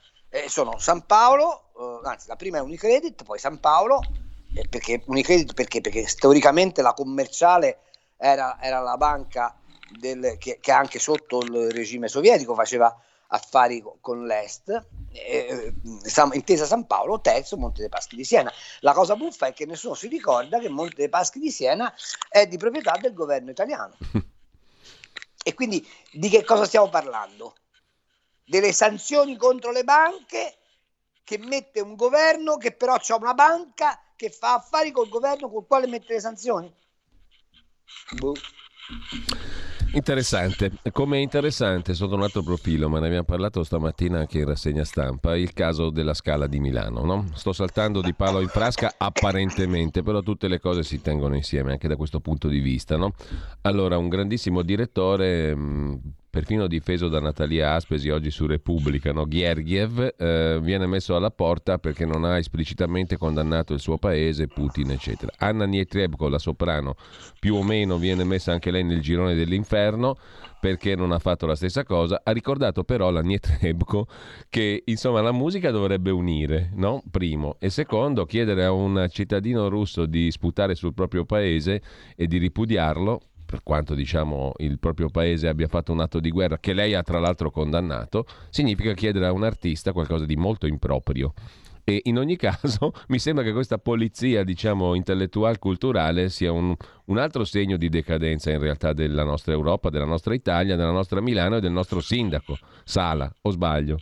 [0.48, 4.02] sono San Paolo, eh, anzi la prima è Unicredit, poi San Paolo,
[4.70, 5.82] perché Unicredit perché?
[5.82, 7.80] Perché storicamente la commerciale
[8.18, 9.58] era, era la banca
[10.00, 12.96] del, che, che anche sotto il regime sovietico faceva
[13.28, 15.74] affari con l'Est, eh,
[16.34, 18.52] intesa San Paolo, terzo Monte dei Paschi di Siena.
[18.82, 21.94] La cosa buffa è che nessuno si ricorda che Monte dei Paschi di Siena
[22.30, 23.96] è di proprietà del governo italiano.
[25.44, 27.56] e quindi di che cosa stiamo parlando?
[28.44, 30.58] Delle sanzioni contro le banche
[31.24, 35.66] che mette un governo che però ha una banca che fa affari col governo col
[35.66, 36.74] quale mette le sanzioni?
[38.18, 38.34] Boh.
[39.96, 44.84] Interessante, come interessante sotto un altro profilo, ma ne abbiamo parlato stamattina anche in rassegna
[44.84, 47.06] stampa, il caso della Scala di Milano.
[47.06, 47.26] No?
[47.34, 51.88] Sto saltando di palo in frasca apparentemente, però tutte le cose si tengono insieme anche
[51.88, 52.98] da questo punto di vista.
[52.98, 53.14] No?
[53.62, 56.02] Allora, un grandissimo direttore mh,
[56.36, 59.26] perfino difeso da Natalia Aspesi oggi su Repubblica, no?
[59.26, 64.92] Ghergiev eh, viene messo alla porta perché non ha esplicitamente condannato il suo paese, Putin,
[64.92, 65.32] eccetera.
[65.38, 66.96] Anna Nietrebko, la soprano,
[67.40, 70.18] più o meno viene messa anche lei nel girone dell'inferno
[70.60, 72.20] perché non ha fatto la stessa cosa.
[72.22, 74.06] Ha ricordato però la Nietrebko
[74.50, 77.02] che insomma la musica dovrebbe unire, no?
[77.10, 77.56] Primo.
[77.60, 81.82] E secondo, chiedere a un cittadino russo di sputare sul proprio paese
[82.14, 86.58] e di ripudiarlo per quanto diciamo il proprio paese abbia fatto un atto di guerra
[86.58, 91.34] che lei ha tra l'altro condannato, significa chiedere a un artista qualcosa di molto improprio.
[91.88, 97.18] E in ogni caso mi sembra che questa polizia, diciamo, intellettual culturale sia un, un,
[97.20, 101.58] altro segno di decadenza in realtà della nostra Europa, della nostra Italia, della nostra Milano
[101.58, 104.00] e del nostro sindaco, Sala, o sbaglio?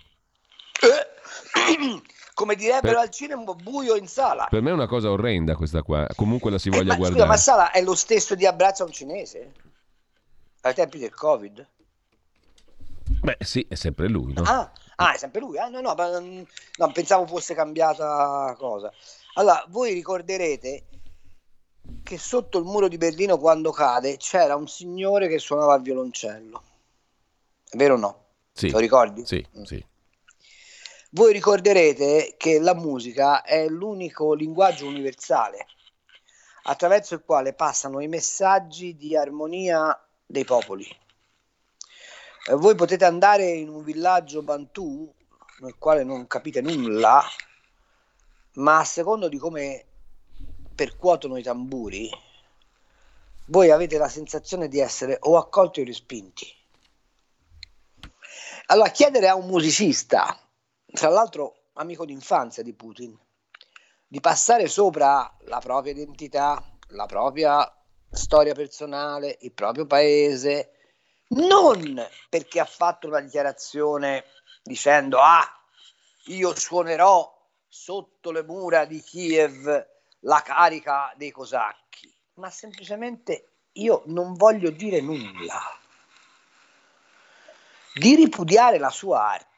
[2.34, 3.04] Eh, come direbbero per...
[3.04, 4.48] al cinema, buio in sala.
[4.50, 7.22] Per me è una cosa orrenda questa qua, comunque la si voglia eh, ma, guardare.
[7.22, 9.54] Scusa, ma Sala è lo stesso di Abbraccia un cinese?
[10.62, 11.68] Ai tempi del Covid?
[13.22, 14.44] Beh sì, è sempre lui, no?
[14.44, 15.58] Ah, ah è sempre lui?
[15.58, 18.92] Ah, no, no, ma, no, pensavo fosse cambiata cosa.
[19.36, 20.84] Allora, voi ricorderete
[22.02, 26.64] che sotto il muro di Berlino quando cade c'era un signore che suonava il violoncello.
[27.70, 28.26] È vero o no?
[28.54, 28.70] Sì.
[28.70, 29.26] Lo ricordi?
[29.26, 29.64] Sì, mm.
[29.64, 29.86] sì.
[31.16, 35.68] Voi ricorderete che la musica è l'unico linguaggio universale
[36.64, 39.96] attraverso il quale passano i messaggi di armonia
[40.26, 40.88] dei popoli.
[42.50, 45.14] Eh, voi potete andare in un villaggio Bantu
[45.60, 47.24] nel quale non capite nulla,
[48.54, 49.86] ma a secondo di come
[50.74, 52.10] percuotono i tamburi,
[53.46, 56.52] voi avete la sensazione di essere o accolti o respinti.
[58.66, 60.40] Allora, chiedere a un musicista,
[60.94, 63.18] tra l'altro amico d'infanzia di Putin,
[64.08, 67.68] di passare sopra la propria identità, la propria
[68.12, 70.74] storia personale, il proprio paese,
[71.30, 74.26] non perché ha fatto una dichiarazione
[74.62, 75.44] dicendo ah,
[76.26, 79.88] io suonerò sotto le mura di Kiev
[80.20, 85.60] la carica dei cosacchi, ma semplicemente io non voglio dire nulla.
[87.96, 89.53] Di ripudiare la sua arte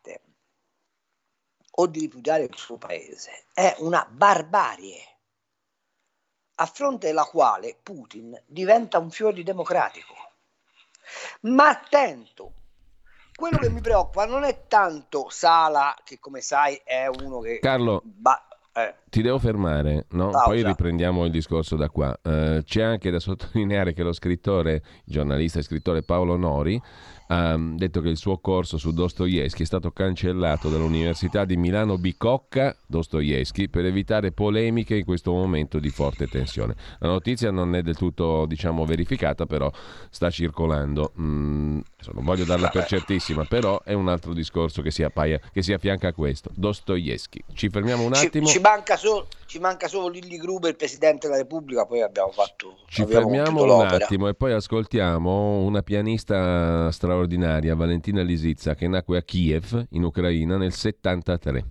[1.77, 5.13] o di ripudiare il suo paese è una barbarie
[6.55, 10.13] a fronte della quale Putin diventa un fiore democratico.
[11.41, 12.53] Ma attento,
[13.35, 17.59] quello che mi preoccupa non è tanto Sala, che come sai è uno che...
[17.59, 19.03] Carlo, ba- eh.
[19.15, 20.29] Ti devo fermare, no?
[20.43, 22.13] poi riprendiamo il discorso da qua.
[22.21, 26.81] Uh, c'è anche da sottolineare che lo scrittore, giornalista e scrittore Paolo Nori
[27.27, 32.75] ha detto che il suo corso su Dostoevsky è stato cancellato dall'Università di Milano Bicocca
[32.85, 36.75] Dostoevsky per evitare polemiche in questo momento di forte tensione.
[36.99, 39.71] La notizia non è del tutto diciamo, verificata, però
[40.09, 41.13] sta circolando.
[41.19, 41.79] Mm,
[42.13, 45.73] non voglio darla per certissima, però è un altro discorso che si, appaia, che si
[45.73, 46.51] affianca a questo.
[46.53, 47.43] Dostoevsky.
[47.53, 48.45] Ci fermiamo un attimo.
[48.45, 52.31] Ci, ci, manca, solo, ci manca solo Lilli Gruber, il Presidente della Repubblica, poi abbiamo
[52.31, 52.77] fatto...
[52.87, 54.05] Ci fermiamo un l'opera.
[54.05, 60.03] attimo e poi ascoltiamo una pianista straordinaria straordinaria Valentina Lisizza che nacque a Kiev, in
[60.03, 61.65] Ucraina, nel 73.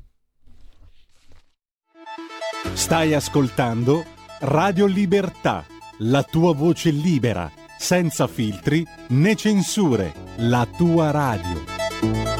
[2.73, 4.05] Stai ascoltando
[4.40, 5.64] Radio Libertà,
[5.99, 12.34] la tua voce libera, senza filtri né censure, la tua radio.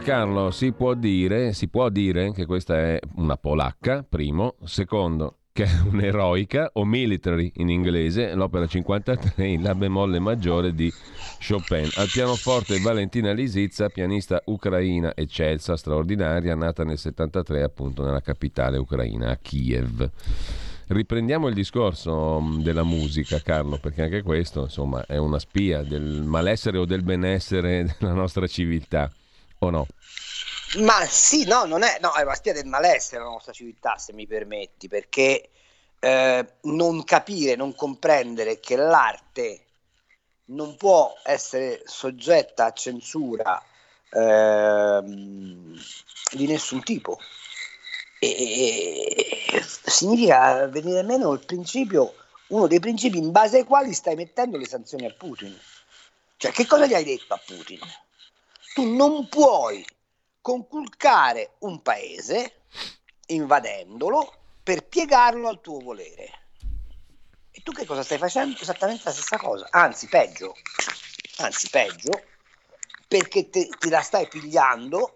[0.00, 4.56] Carlo, si può, dire, si può dire che questa è una polacca, primo.
[4.64, 10.92] Secondo, che è un'eroica o military in inglese, l'opera 53 in La bemolle maggiore di
[11.40, 11.88] Chopin.
[11.94, 19.30] Al pianoforte Valentina Lisizza, pianista ucraina eccelsa, straordinaria, nata nel 73 appunto nella capitale ucraina,
[19.30, 20.10] a Kiev.
[20.88, 26.22] Riprendiamo il discorso mm, della musica, Carlo, perché anche questo, insomma, è una spia del
[26.22, 29.10] malessere o del benessere della nostra civiltà
[29.66, 29.86] o no?
[30.78, 34.12] Ma sì, no, non è, no, è una spia del malessere la nostra civiltà, se
[34.12, 35.50] mi permetti, perché
[36.00, 39.64] eh, non capire, non comprendere che l'arte
[40.46, 43.62] non può essere soggetta a censura
[44.10, 47.18] eh, di nessun tipo.
[48.18, 52.14] E, e, significa venire meno il principio,
[52.48, 55.56] uno dei principi in base ai quali stai mettendo le sanzioni a Putin.
[56.36, 57.78] Cioè, che cosa gli hai detto a Putin?
[58.74, 59.86] Tu non puoi
[60.40, 62.62] conculcare un paese
[63.26, 66.42] invadendolo per piegarlo al tuo volere.
[67.52, 68.58] E tu che cosa stai facendo?
[68.60, 70.54] Esattamente la stessa cosa, anzi peggio,
[71.36, 72.10] anzi peggio,
[73.06, 75.14] perché te, te la stai pigliando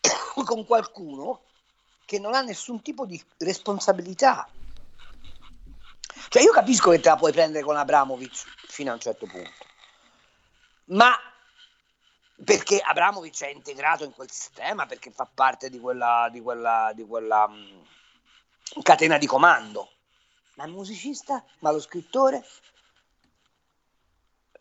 [0.44, 1.42] con qualcuno
[2.04, 4.48] che non ha nessun tipo di responsabilità.
[6.28, 9.66] Cioè io capisco che te la puoi prendere con Abramovic fino a un certo punto,
[10.86, 11.18] ma
[12.44, 17.04] perché Abramovic è integrato in quel sistema, perché fa parte di quella, di quella, di
[17.04, 17.82] quella um,
[18.82, 19.90] catena di comando.
[20.54, 21.44] Ma il musicista?
[21.60, 22.44] Ma lo scrittore?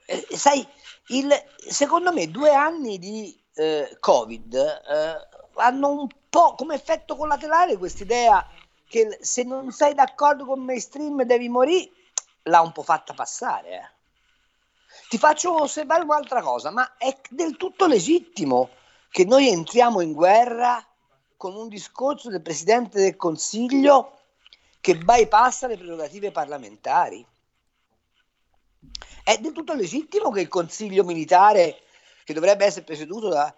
[0.05, 0.65] Eh, sai,
[1.07, 7.77] il, secondo me due anni di eh, Covid eh, hanno un po' come effetto collaterale
[7.77, 8.47] quest'idea
[8.87, 11.91] che se non sei d'accordo con mainstream devi morire,
[12.43, 13.96] l'ha un po' fatta passare.
[15.09, 18.69] Ti faccio osservare un'altra cosa, ma è del tutto legittimo
[19.09, 20.85] che noi entriamo in guerra
[21.37, 24.19] con un discorso del Presidente del Consiglio
[24.81, 27.25] che bypassa le prerogative parlamentari.
[29.23, 31.83] È del tutto legittimo che il Consiglio militare,
[32.23, 33.55] che dovrebbe essere presieduto da,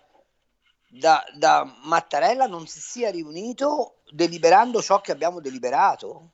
[0.88, 6.32] da, da Mattarella, non si sia riunito deliberando ciò che abbiamo deliberato?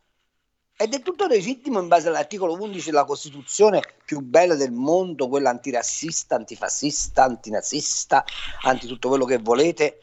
[0.78, 5.50] È del tutto legittimo in base all'articolo 11 della Costituzione più bella del mondo, quella
[5.50, 8.26] antirassista, antifascista, antinazista,
[8.64, 10.00] anti tutto quello che volete,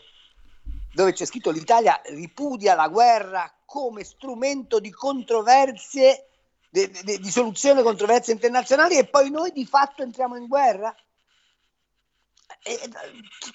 [0.95, 6.29] dove c'è scritto l'Italia ripudia la guerra come strumento di controversie
[6.71, 10.95] di, di, di soluzione controversie internazionali e poi noi di fatto entriamo in guerra?
[12.63, 12.91] E,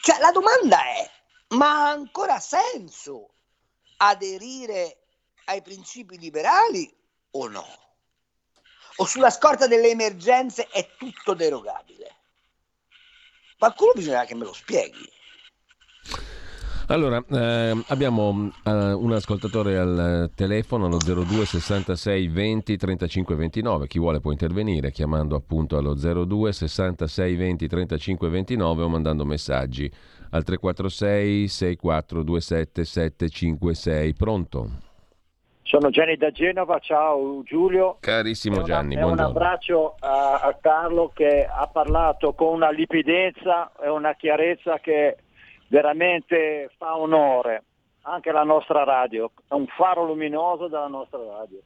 [0.01, 1.09] cioè, la domanda è,
[1.55, 3.31] ma ha ancora senso
[3.97, 4.99] aderire
[5.45, 6.93] ai principi liberali
[7.37, 7.65] o no?
[8.97, 12.15] O sulla scorta delle emergenze è tutto derogabile?
[13.57, 15.15] Qualcuno bisogna che me lo spieghi.
[16.89, 23.87] Allora, eh, abbiamo eh, un ascoltatore al telefono allo 02 66 20 35 29.
[23.87, 29.91] Chi vuole può intervenire chiamando appunto allo 02 66 20 35 29 o mandando messaggi
[30.29, 34.13] al 346 6427 756.
[34.13, 34.86] Pronto?
[35.67, 37.97] Sono Gianni da Genova, ciao Giulio.
[37.99, 39.31] Carissimo Gianni, una, buongiorno.
[39.31, 45.17] Un abbraccio a, a Carlo che ha parlato con una lipidenza e una chiarezza che
[45.67, 47.65] veramente fa onore
[48.03, 51.59] anche alla nostra radio, è un faro luminoso della nostra radio.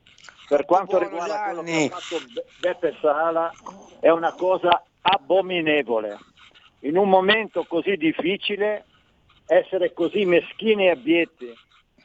[0.48, 1.54] Per quanto Buono, riguarda Gianni.
[1.54, 3.52] quello che ha fatto Beppe Sala,
[4.00, 6.18] è una cosa abominevole.
[6.80, 8.86] In un momento così difficile,
[9.46, 11.54] essere così meschini e abietti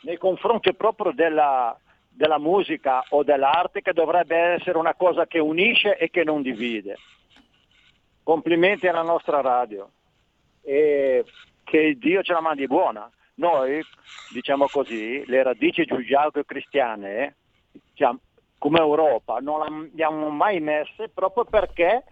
[0.02, 1.74] nei confronti proprio della,
[2.16, 6.96] della musica o dell'arte che dovrebbe essere una cosa che unisce e che non divide.
[8.22, 9.90] Complimenti alla nostra radio.
[10.62, 11.24] E
[11.62, 13.10] che Dio ce la mandi buona.
[13.34, 13.84] Noi,
[14.32, 17.36] diciamo così, le radici giudaico-cristiane,
[17.70, 18.20] diciamo,
[18.58, 22.04] come Europa, non le abbiamo mai messe proprio perché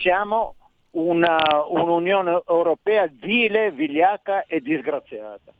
[0.00, 0.56] siamo
[0.92, 5.52] una, un'Unione Europea vile, vigliacca e disgraziata.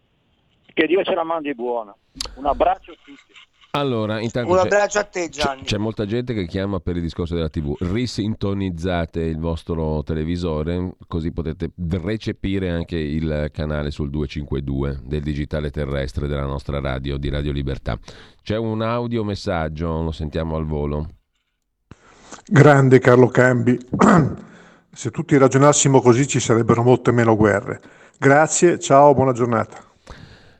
[0.72, 1.94] Che Dio ce la mandi buona.
[2.34, 3.32] Un abbraccio a tutti.
[3.76, 5.62] Allora, intanto Un c'è- abbraccio a te C'è, Gianni.
[5.64, 7.74] c'è molta gente che chiama per il discorso della TV.
[7.80, 16.28] Risintonizzate il vostro televisore così potete recepire anche il canale sul 252 del digitale terrestre
[16.28, 17.98] della nostra radio di Radio Libertà.
[18.42, 21.08] C'è un audio messaggio, lo sentiamo al volo.
[22.46, 23.76] Grande Carlo Cambi.
[24.92, 27.80] Se tutti ragionassimo così ci sarebbero molte meno guerre.
[28.20, 29.82] Grazie, ciao, buona giornata.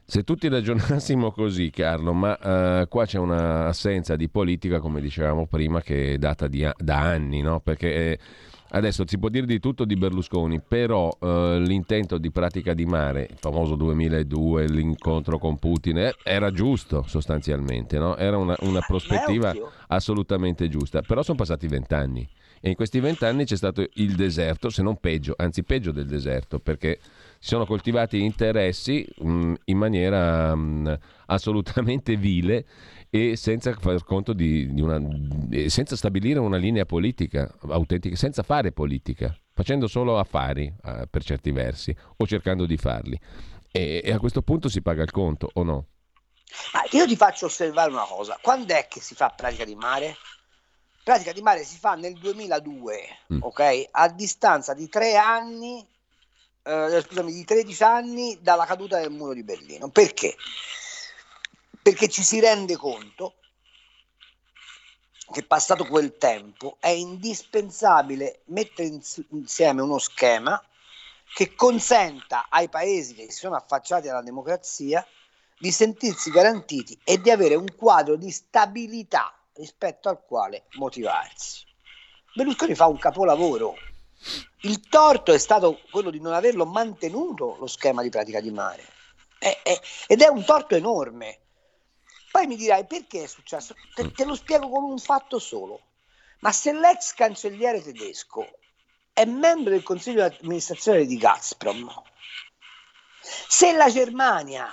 [0.07, 5.81] Se tutti ragionassimo così, Carlo, ma eh, qua c'è un'assenza di politica, come dicevamo prima,
[5.81, 7.61] che è data di da anni, no?
[7.61, 8.19] Perché eh,
[8.71, 13.29] adesso si può dire di tutto di Berlusconi, però eh, l'intento di pratica di mare,
[13.31, 18.15] il famoso 2002, l'incontro con Putin, eh, era giusto sostanzialmente, no?
[18.19, 19.55] Era una, una prospettiva
[19.89, 21.01] assolutamente giusta.
[21.01, 22.29] Però sono passati vent'anni
[22.61, 26.59] e in questi vent'anni c'è stato il deserto, se non peggio, anzi peggio del deserto,
[26.59, 26.99] perché
[27.45, 32.65] si sono coltivati interessi mh, in maniera mh, assolutamente vile
[33.11, 34.99] e senza far conto di, di una
[35.69, 41.51] senza stabilire una linea politica autentica, senza fare politica, facendo solo affari eh, per certi
[41.53, 43.21] versi o cercando di farli.
[43.71, 45.87] E, e a questo punto si paga il conto o no?
[46.73, 48.39] Ma io ti faccio osservare una cosa.
[48.41, 50.17] Quando è che si fa pratica di mare?
[51.03, 52.97] Pratica di mare si fa nel 2002,
[53.35, 53.43] Mm.
[53.43, 53.89] ok?
[53.91, 55.87] A distanza di tre anni,
[56.65, 59.91] eh, scusami, di 13 anni dalla caduta del muro di Berlino.
[59.91, 60.35] Perché?
[61.83, 63.35] Perché ci si rende conto
[65.33, 70.63] che passato quel tempo è indispensabile mettere ins- insieme uno schema
[71.35, 75.05] che consenta ai paesi che si sono affacciati alla democrazia
[75.59, 81.65] di sentirsi garantiti e di avere un quadro di stabilità rispetto al quale motivarsi.
[82.35, 83.75] Berlusconi fa un capolavoro.
[84.63, 88.87] Il torto è stato quello di non averlo mantenuto lo schema di pratica di mare.
[89.39, 91.41] È- è- ed è un torto enorme.
[92.31, 93.75] Poi mi dirai perché è successo?
[93.95, 95.81] Te, te lo spiego con un fatto solo.
[96.41, 98.59] Ma se l'ex cancelliere tedesco
[99.13, 102.03] è membro del consiglio di amministrazione di Gazprom.
[103.21, 104.67] Se la Germania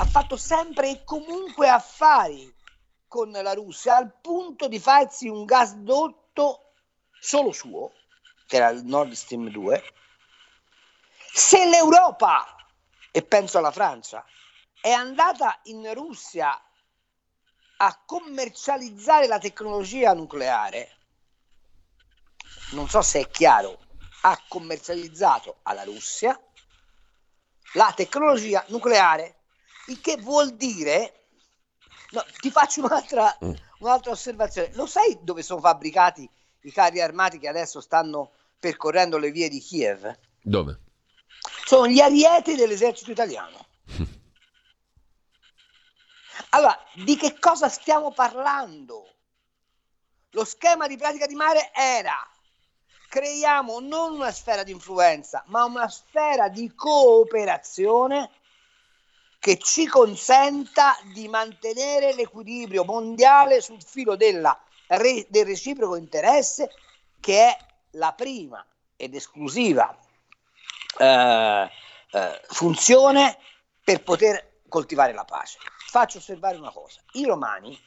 [0.00, 2.52] ha fatto sempre e comunque affari
[3.08, 6.74] con la Russia al punto di farsi un gasdotto
[7.18, 7.92] solo suo,
[8.48, 9.84] che era il Nord Stream 2,
[11.34, 12.56] se l'Europa,
[13.10, 14.24] e penso alla Francia,
[14.80, 16.58] è andata in Russia
[17.76, 20.96] a commercializzare la tecnologia nucleare,
[22.70, 23.80] non so se è chiaro,
[24.22, 26.40] ha commercializzato alla Russia
[27.74, 29.40] la tecnologia nucleare,
[29.88, 31.26] il che vuol dire,
[32.12, 33.52] no, ti faccio un'altra, mm.
[33.80, 36.28] un'altra osservazione, lo sai dove sono fabbricati
[36.62, 40.18] i carri armati che adesso stanno percorrendo le vie di Kiev?
[40.42, 40.80] Dove?
[41.64, 43.66] Sono gli arieti dell'esercito italiano.
[46.50, 49.16] Allora, di che cosa stiamo parlando?
[50.30, 52.16] Lo schema di pratica di mare era
[53.08, 58.30] creiamo non una sfera di influenza, ma una sfera di cooperazione
[59.38, 66.70] che ci consenta di mantenere l'equilibrio mondiale sul filo della, del reciproco interesse,
[67.20, 67.56] che è
[67.92, 68.64] la prima
[68.96, 69.96] ed esclusiva
[70.98, 71.70] eh,
[72.10, 73.38] eh, funzione
[73.82, 75.58] per poter coltivare la pace.
[75.88, 77.86] Faccio osservare una cosa, i romani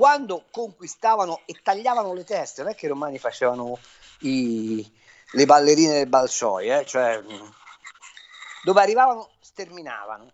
[0.00, 3.78] quando conquistavano e tagliavano le teste, non è che i romani facevano
[4.20, 4.90] i,
[5.32, 6.86] le ballerine del Balcioi, eh?
[6.86, 7.22] cioè
[8.62, 10.32] dove arrivavano sterminavano,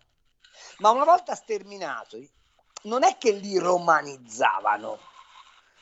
[0.77, 2.29] ma una volta sterminati
[2.83, 4.99] non è che li romanizzavano,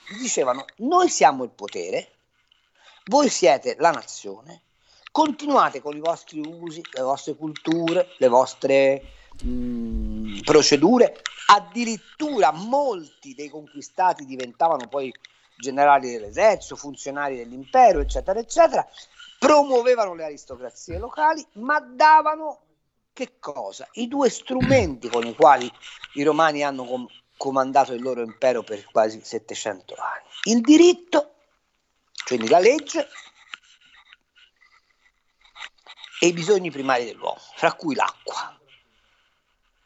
[0.08, 2.14] gli dicevano noi siamo il potere,
[3.06, 4.62] voi siete la nazione,
[5.12, 9.01] continuate con i vostri usi, le vostre culture, le vostre
[9.43, 15.14] mh, mm, procedure, addirittura molti dei conquistati diventavano poi
[15.58, 18.86] generali dell'esercito, funzionari dell'impero, eccetera, eccetera,
[19.39, 22.62] promuovevano le aristocrazie locali, ma davano
[23.14, 23.88] che cosa?
[23.93, 25.72] I due strumenti con i quali
[26.16, 30.58] i romani hanno com- comandato il loro impero per quasi 700 anni.
[30.58, 31.34] Il diritto,
[32.26, 33.07] quindi la legge,
[36.19, 38.57] e i bisogni primari dell'uomo, fra cui l'acqua.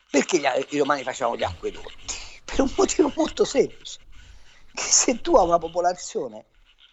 [0.10, 2.16] Perché gli, i romani facevano gli acquedotti?
[2.46, 4.00] Per un motivo molto semplice,
[4.74, 6.46] che se tu a una popolazione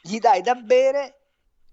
[0.03, 1.20] gli dai da bere,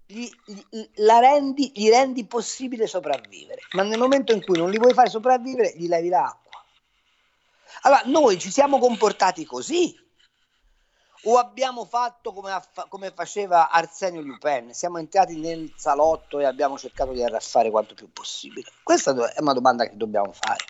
[0.06, 4.94] gli, gli, rendi, gli rendi possibile sopravvivere, ma nel momento in cui non li vuoi
[4.94, 6.64] fare sopravvivere, gli levi l'acqua.
[7.82, 9.94] Allora, noi ci siamo comportati così
[11.24, 12.50] o abbiamo fatto come,
[12.88, 18.10] come, faceva Arsenio Lupin, siamo entrati nel salotto e abbiamo cercato di arraffare quanto più
[18.12, 18.68] possibile?
[18.82, 20.64] Questa è una domanda che dobbiamo fare.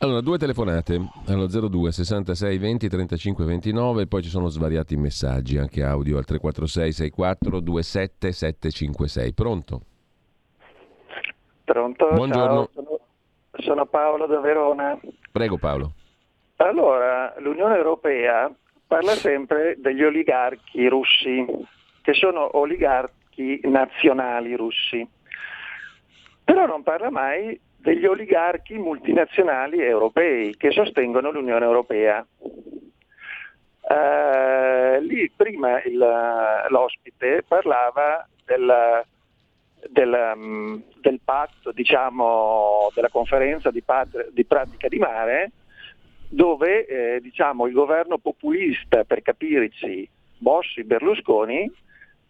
[0.00, 5.82] Allora, due telefonate allo 02 66 20 35 29 poi ci sono svariati messaggi, anche
[5.82, 9.32] audio al 346 64 27 756.
[9.32, 9.80] Pronto?
[11.64, 12.08] Pronto?
[12.12, 12.68] Buongiorno.
[12.72, 13.00] Ciao,
[13.58, 14.98] sono Paolo da Verona.
[15.32, 15.92] Prego Paolo.
[16.56, 18.52] Allora, l'Unione Europea
[18.88, 21.44] parla sempre degli oligarchi russi,
[22.02, 25.06] che sono oligarchi nazionali russi,
[26.42, 32.26] però non parla mai degli oligarchi multinazionali europei che sostengono l'Unione Europea.
[33.90, 35.96] Uh, lì prima il,
[36.68, 39.04] l'ospite parlava del,
[39.88, 45.52] del, um, del patto, diciamo, della conferenza di, pat- di pratica di mare,
[46.28, 50.08] dove eh, diciamo, il governo populista, per capirci,
[50.38, 51.70] Bossi Berlusconi,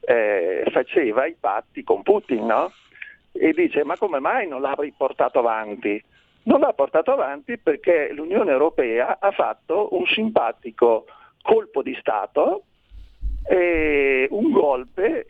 [0.00, 2.72] eh, faceva i patti con Putin, no?
[3.32, 6.02] E dice, ma come mai non l'ha riportato avanti?
[6.44, 11.06] Non l'ha portato avanti perché l'Unione Europea ha fatto un simpatico
[11.42, 12.62] colpo di Stato,
[13.46, 15.26] eh, un golpe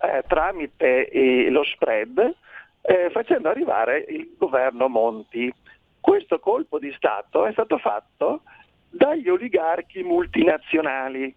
[0.00, 2.34] eh, tramite lo spread,
[2.82, 5.52] eh, facendo arrivare il governo Monti
[6.00, 8.42] questo colpo di Stato è stato fatto
[8.88, 11.34] dagli oligarchi multinazionali.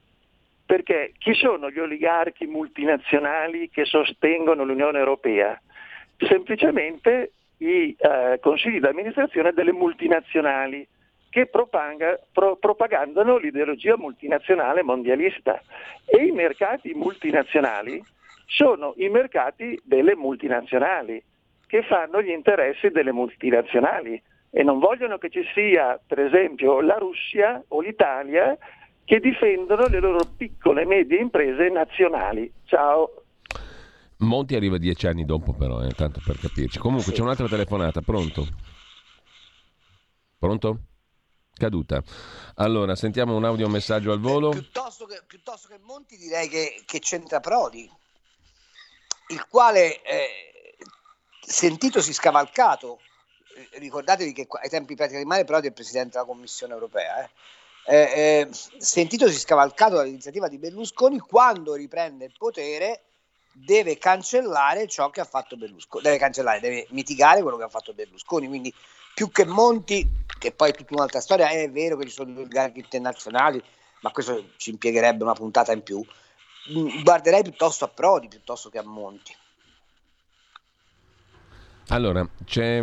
[0.65, 5.59] Perché chi sono gli oligarchi multinazionali che sostengono l'Unione Europea?
[6.17, 10.87] Semplicemente i eh, consigli di amministrazione delle multinazionali
[11.29, 15.61] che propanga, pro, propagandano l'ideologia multinazionale mondialista
[16.05, 18.01] e i mercati multinazionali
[18.45, 21.21] sono i mercati delle multinazionali
[21.65, 24.21] che fanno gli interessi delle multinazionali
[24.55, 28.55] e non vogliono che ci sia, per esempio, la Russia o l'Italia
[29.03, 32.53] che difendono le loro piccole e medie imprese nazionali.
[32.65, 33.23] Ciao.
[34.17, 36.77] Monti arriva dieci anni dopo però, eh, tanto per capirci.
[36.77, 37.13] Comunque sì.
[37.13, 38.47] c'è un'altra telefonata, pronto?
[40.37, 40.77] Pronto?
[41.55, 42.03] Caduta.
[42.55, 44.49] Allora, sentiamo un audio messaggio al volo.
[44.49, 47.89] Piuttosto che, piuttosto che Monti direi che, che c'entra Prodi,
[49.29, 50.75] il quale eh,
[51.39, 53.12] sentitosi scavalcato, eh,
[53.71, 57.29] ricordatevi che ai tempi pratica di mare Prodi è presidente della Commissione europea, eh,
[57.85, 63.03] eh, eh, sentitosi scavalcato dall'iniziativa di Berlusconi, quando riprende il potere
[63.53, 67.93] deve cancellare ciò che ha fatto Berlusconi, deve cancellare, deve mitigare quello che ha fatto
[67.93, 68.73] Berlusconi, quindi
[69.13, 70.07] più che Monti,
[70.39, 73.61] che poi è tutta un'altra storia, è vero che ci sono due garchi internazionali,
[74.01, 76.03] ma questo ci impiegherebbe una puntata in più.
[76.71, 79.35] Mm, guarderei piuttosto a Prodi piuttosto che a Monti.
[81.89, 82.81] Allora, c'è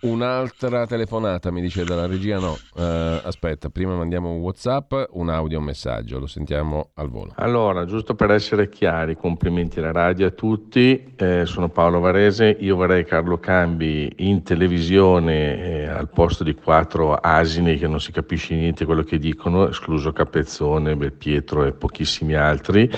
[0.00, 2.56] Un'altra telefonata mi dice dalla regia no.
[2.74, 7.32] Uh, aspetta, prima mandiamo un WhatsApp, un audio, un messaggio, lo sentiamo al volo.
[7.36, 11.14] Allora, giusto per essere chiari, complimenti alla radio a tutti.
[11.16, 17.14] Eh, sono Paolo Varese, io vorrei Carlo Cambi in televisione eh, al posto di quattro
[17.14, 22.88] asini che non si capisce niente quello che dicono, escluso Capezzone, Belpietro e pochissimi altri.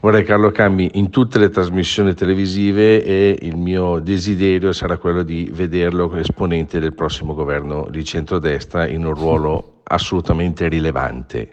[0.00, 5.50] Vorrei Carlo Cambi in tutte le trasmissioni televisive e il mio desiderio sarà quello di
[5.52, 11.52] vederlo esponente del prossimo governo di centrodestra in un ruolo assolutamente rilevante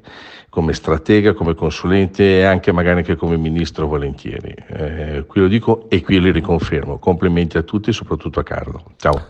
[0.49, 4.53] come stratega, come consulente e anche magari anche come ministro volentieri.
[4.67, 6.99] Eh, qui lo dico e qui lo riconfermo.
[6.99, 8.93] Complimenti a tutti, soprattutto a Carlo.
[8.97, 9.25] Ciao.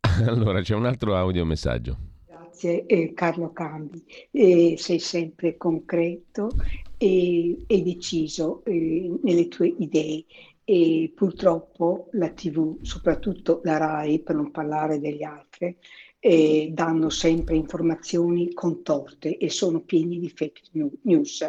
[0.26, 1.96] Allora c'è un altro audio messaggio.
[2.26, 6.50] Grazie eh, Carlo Cambi, eh, sei sempre concreto
[6.96, 10.24] e, e deciso eh, nelle tue idee
[10.64, 15.76] e purtroppo la TV, soprattutto la RAI, per non parlare degli altri,
[16.18, 20.62] eh, danno sempre informazioni contorte e sono pieni di fake
[21.02, 21.46] news.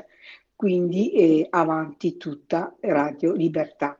[0.53, 3.97] Quindi eh, avanti tutta Radio Libertà.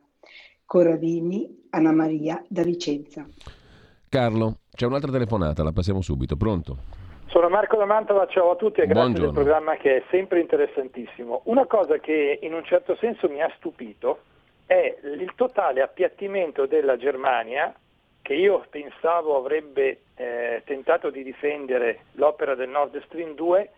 [0.66, 3.28] Corradini, Anna Maria da Vicenza.
[4.10, 6.36] Carlo, c'è un'altra telefonata, la passiamo subito.
[6.36, 6.95] Pronto?
[7.36, 9.26] Sono Marco da Mantova, ciao a tutti e grazie Buongiorno.
[9.26, 11.42] del programma che è sempre interessantissimo.
[11.48, 14.20] Una cosa che in un certo senso mi ha stupito
[14.66, 17.76] è il totale appiattimento della Germania,
[18.22, 23.70] che io pensavo avrebbe eh, tentato di difendere l'opera del Nord Stream 2,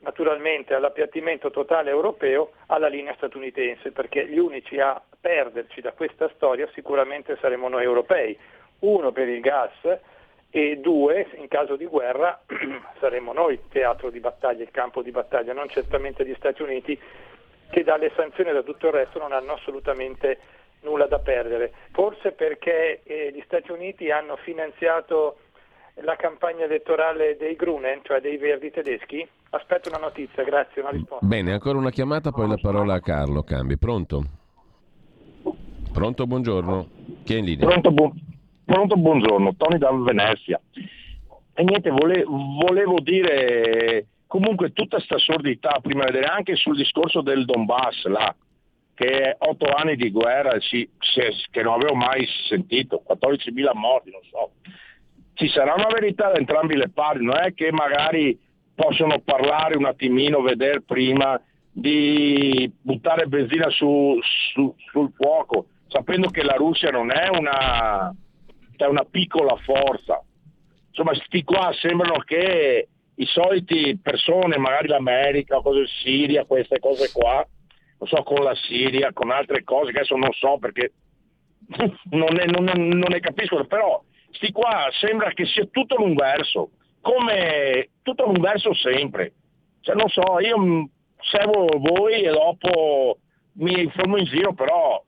[0.00, 6.68] naturalmente all'appiattimento totale europeo, alla linea statunitense, perché gli unici a perderci da questa storia
[6.74, 8.36] sicuramente saremo noi europei.
[8.80, 9.96] Uno per il gas
[10.58, 12.40] e due, in caso di guerra,
[12.98, 16.98] saremo noi il teatro di battaglia, il campo di battaglia, non certamente gli Stati Uniti
[17.68, 20.38] che dalle sanzioni e da tutto il resto non hanno assolutamente
[20.80, 21.72] nulla da perdere.
[21.92, 25.40] Forse perché eh, gli Stati Uniti hanno finanziato
[25.96, 29.28] la campagna elettorale dei Grunen, cioè dei verdi tedeschi?
[29.50, 31.26] Aspetto una notizia, grazie, una risposta.
[31.26, 33.76] Bene, ancora una chiamata, poi la parola a Carlo Cambi.
[33.76, 34.24] Pronto?
[35.92, 36.88] Pronto, buongiorno.
[37.24, 37.66] Chi è in linea?
[37.66, 38.12] Pronto, bu-
[38.66, 40.60] pronto buongiorno, Tony da Venezia.
[41.54, 47.22] E niente, vole- volevo dire Comunque tutta questa sordità, prima di vedere anche sul discorso
[47.22, 48.34] del Donbass, là,
[48.94, 50.88] che otto anni di guerra sì,
[51.50, 54.50] che non avevo mai sentito, 14.000 morti, non so.
[55.34, 58.36] Ci sarà una verità da entrambi le parti, non è che magari
[58.74, 61.40] possono parlare un attimino, vedere prima
[61.70, 64.18] di buttare benzina su,
[64.52, 68.12] su, sul fuoco, sapendo che la Russia non è una,
[68.84, 70.22] è una piccola forza.
[70.88, 77.46] Insomma, sti qua sembrano che i soliti persone, magari l'America, cose Siria, queste cose qua,
[77.98, 80.92] non so, con la Siria, con altre cose che adesso non so perché
[82.10, 84.02] non ne, non, non ne capiscono, però
[84.32, 86.70] sti qua sembra che sia tutto l'universo,
[87.00, 89.32] come tutto l'universo sempre.
[89.80, 90.88] Cioè non so, io
[91.20, 93.18] seguo voi e dopo
[93.54, 95.02] mi informo in giro, però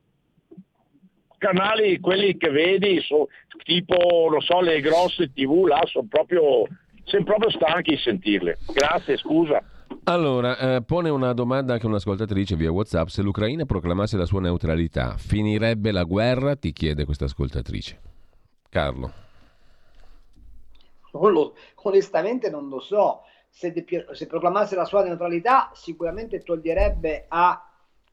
[1.39, 3.29] canali, quelli che vedi, so,
[3.63, 6.67] tipo, non so, le grosse tv là, sono proprio
[7.09, 8.59] siamo proprio stanchi di sentirle.
[8.71, 9.61] Grazie, scusa.
[10.03, 13.07] Allora, eh, pone una domanda anche un'ascoltatrice via WhatsApp.
[13.07, 16.55] Se l'Ucraina proclamasse la sua neutralità, finirebbe la guerra?
[16.55, 17.99] Ti chiede questa ascoltatrice.
[18.69, 19.11] Carlo.
[21.11, 23.21] Lo, onestamente non lo so.
[23.49, 27.68] Se, de, se, proclamasse la sua neutralità, sicuramente toglierebbe a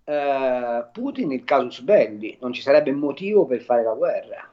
[0.06, 2.36] eh, Putin il casus belli.
[2.40, 4.50] Non ci sarebbe motivo per fare la guerra.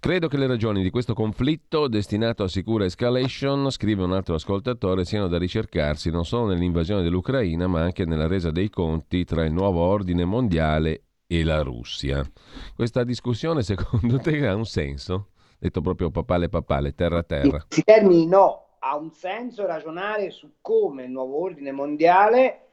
[0.00, 5.04] Credo che le ragioni di questo conflitto, destinato a sicura escalation, scrive un altro ascoltatore,
[5.04, 9.52] siano da ricercarsi non solo nell'invasione dell'Ucraina, ma anche nella resa dei conti tra il
[9.52, 12.28] nuovo ordine mondiale e la Russia.
[12.74, 15.28] Questa discussione secondo te ha un senso?
[15.56, 17.64] Detto proprio papale papale, terra terra.
[17.76, 22.66] In termini no, ha un senso ragionare su come il nuovo ordine mondiale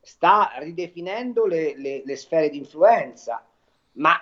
[0.00, 3.44] sta ridefinendo le, le, le sfere di influenza,
[3.92, 4.14] ma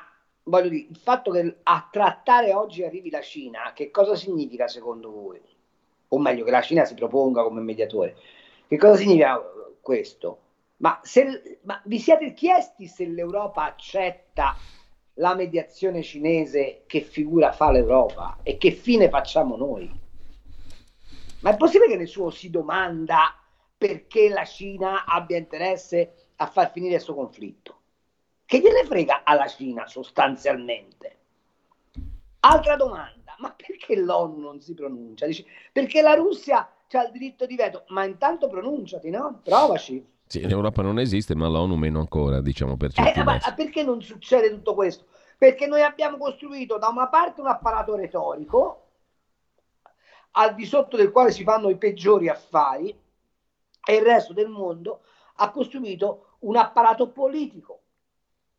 [0.43, 5.11] voglio dire, il fatto che a trattare oggi arrivi la Cina, che cosa significa secondo
[5.11, 5.41] voi?
[6.13, 8.17] o meglio che la Cina si proponga come mediatore.
[8.67, 9.41] Che cosa significa
[9.81, 10.39] questo?
[10.79, 14.57] Ma, se, ma vi siete chiesti se l'Europa accetta
[15.15, 20.00] la mediazione cinese, che figura fa l'Europa e che fine facciamo noi?
[21.41, 23.35] Ma è possibile che nessuno si domanda
[23.77, 27.79] perché la Cina abbia interesse a far finire questo conflitto?
[28.45, 31.19] Che gliene frega alla Cina sostanzialmente?
[32.41, 35.27] Altra domanda, ma perché l'ONU non si pronuncia?
[35.27, 39.41] Dici, perché la Russia ha il diritto di veto, ma intanto pronunciati, no?
[39.43, 40.05] Provaci.
[40.27, 44.03] Sì, l'Europa non esiste, ma l'ONU meno ancora, diciamo per certi eh, ma perché non
[44.03, 45.07] succede tutto questo?
[45.39, 48.80] Perché noi abbiamo costruito da una parte un apparato retorico
[50.33, 52.97] al di sotto del quale si fanno i peggiori affari
[53.85, 55.03] e il resto del mondo
[55.37, 57.81] ha costruito un apparato politico.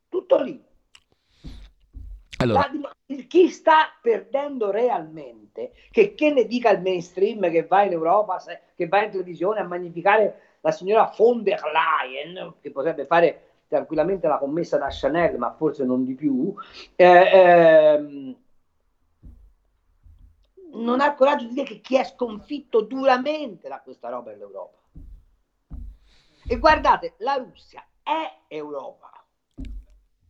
[0.10, 0.62] Tutto lì.
[2.38, 2.70] Allora.
[2.74, 2.96] La,
[3.28, 8.42] chi sta perdendo realmente, che, che ne dica il mainstream che va in Europa,
[8.76, 14.28] che va in televisione a magnificare la signora von der Leyen, che potrebbe fare tranquillamente
[14.28, 16.54] la commessa da Chanel, ma forse non di più,
[16.96, 18.36] eh, eh,
[20.74, 24.36] non ha il coraggio di dire che chi è sconfitto duramente da questa roba è
[24.36, 24.78] l'Europa.
[26.48, 29.10] E guardate, la Russia è Europa.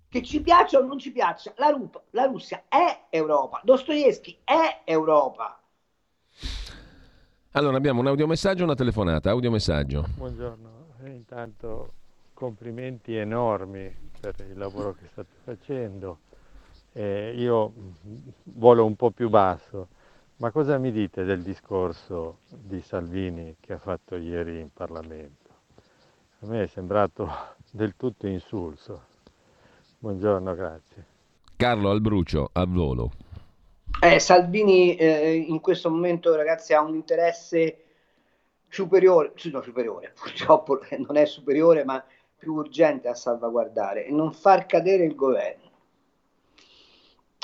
[0.10, 3.62] Che ci piaccia o non ci piaccia, la, Rupa, la Russia è Europa.
[3.64, 5.62] Dostoevsky è Europa.
[7.52, 9.30] Allora abbiamo un audiomessaggio e una telefonata.
[9.30, 10.06] Audiomessaggio.
[10.16, 10.70] Buongiorno,
[11.04, 11.94] e intanto
[12.34, 16.20] complimenti enormi per il lavoro che state facendo.
[16.94, 17.74] Eh, io
[18.44, 19.88] volo un po' più basso,
[20.42, 25.50] ma cosa mi dite del discorso di Salvini che ha fatto ieri in Parlamento?
[26.39, 27.30] A me è sembrato
[27.70, 29.04] del tutto insulso.
[30.00, 31.06] Buongiorno, grazie.
[31.56, 33.12] Carlo Albrucio, al volo.
[34.02, 37.84] Eh, Salvini eh, in questo momento, ragazzi, ha un interesse
[38.68, 42.04] superiore, sì, no, superiore, purtroppo non è superiore, ma
[42.36, 45.70] più urgente a salvaguardare e non far cadere il governo.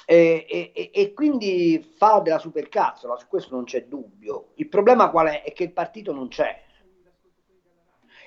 [0.10, 4.52] E, e, e, quindi fa della supercazzola, su questo non c'è dubbio.
[4.56, 5.44] Il problema qual è?
[5.44, 6.64] È che il partito non c'è.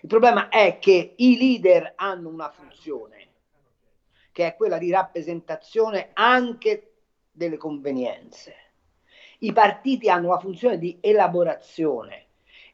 [0.03, 3.29] Il problema è che i leader hanno una funzione
[4.31, 6.97] che è quella di rappresentazione anche
[7.31, 8.55] delle convenienze.
[9.39, 12.27] I partiti hanno la funzione di elaborazione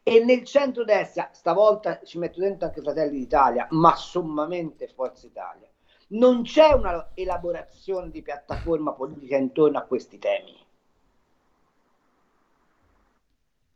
[0.02, 5.68] e nel centro-destra, stavolta ci metto dentro anche Fratelli d'Italia, ma sommamente Forza Italia,
[6.08, 10.64] non c'è una elaborazione di piattaforma politica intorno a questi temi.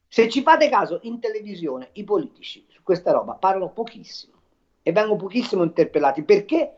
[0.07, 4.39] Se ci fate caso, in televisione i politici su questa roba parlano pochissimo
[4.83, 6.25] e vengono pochissimo interpellati.
[6.25, 6.77] Perché?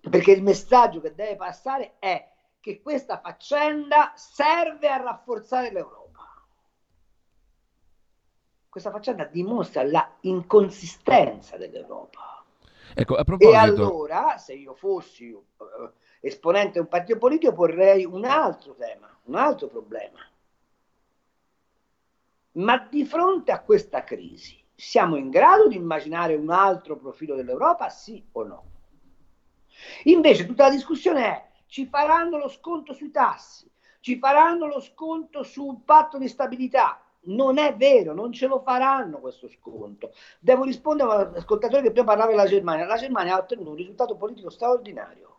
[0.00, 2.28] Perché il messaggio che deve passare è
[2.60, 6.28] che questa faccenda serve a rafforzare l'Europa.
[8.68, 12.39] Questa faccenda dimostra la inconsistenza dell'Europa.
[12.94, 13.54] Ecco, a proposito...
[13.54, 15.44] E allora, se io fossi uh,
[16.20, 20.18] esponente di un partito politico, porrei un altro tema, un altro problema.
[22.52, 27.88] Ma di fronte a questa crisi, siamo in grado di immaginare un altro profilo dell'Europa,
[27.88, 28.64] sì o no?
[30.04, 33.70] Invece tutta la discussione è ci faranno lo sconto sui tassi,
[34.00, 37.00] ci faranno lo sconto sul patto di stabilità.
[37.22, 40.12] Non è vero, non ce lo faranno questo sconto.
[40.38, 42.86] Devo rispondere all'ascoltatore che prima parlava della Germania.
[42.86, 45.36] La Germania ha ottenuto un risultato politico straordinario.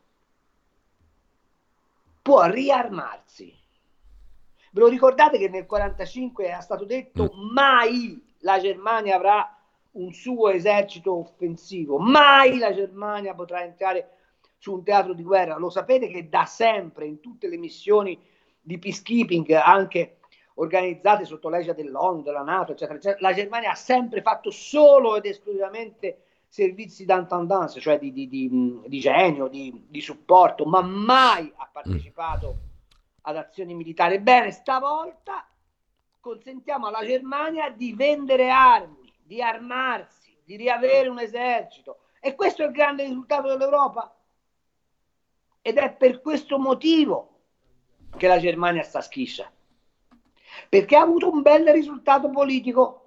[2.21, 3.51] Può riarmarsi.
[4.73, 7.51] Ve lo ricordate che nel 1945 è stato detto mm.
[7.51, 9.57] mai la Germania avrà
[9.91, 14.17] un suo esercito offensivo, mai la Germania potrà entrare
[14.57, 15.57] su un teatro di guerra.
[15.57, 18.17] Lo sapete che da sempre in tutte le missioni
[18.61, 20.17] di peacekeeping, anche
[20.55, 25.25] organizzate sotto l'egida dell'ONU, della Nato, eccetera, eccetera, la Germania ha sempre fatto solo ed
[25.25, 32.57] esclusivamente servizi d'intendance, cioè di, di, di, di genio, di, supporto, ma mai ha partecipato
[33.21, 34.19] ad azioni militari.
[34.19, 35.47] Bene, stavolta
[36.19, 41.99] consentiamo alla Germania di vendere armi, di armarsi, di riavere un esercito.
[42.19, 44.13] E questo è il grande risultato dell'Europa.
[45.61, 47.39] Ed è per questo motivo
[48.17, 49.49] che la Germania sta schiscia.
[50.71, 53.01] Perché ha avuto un bel risultato politico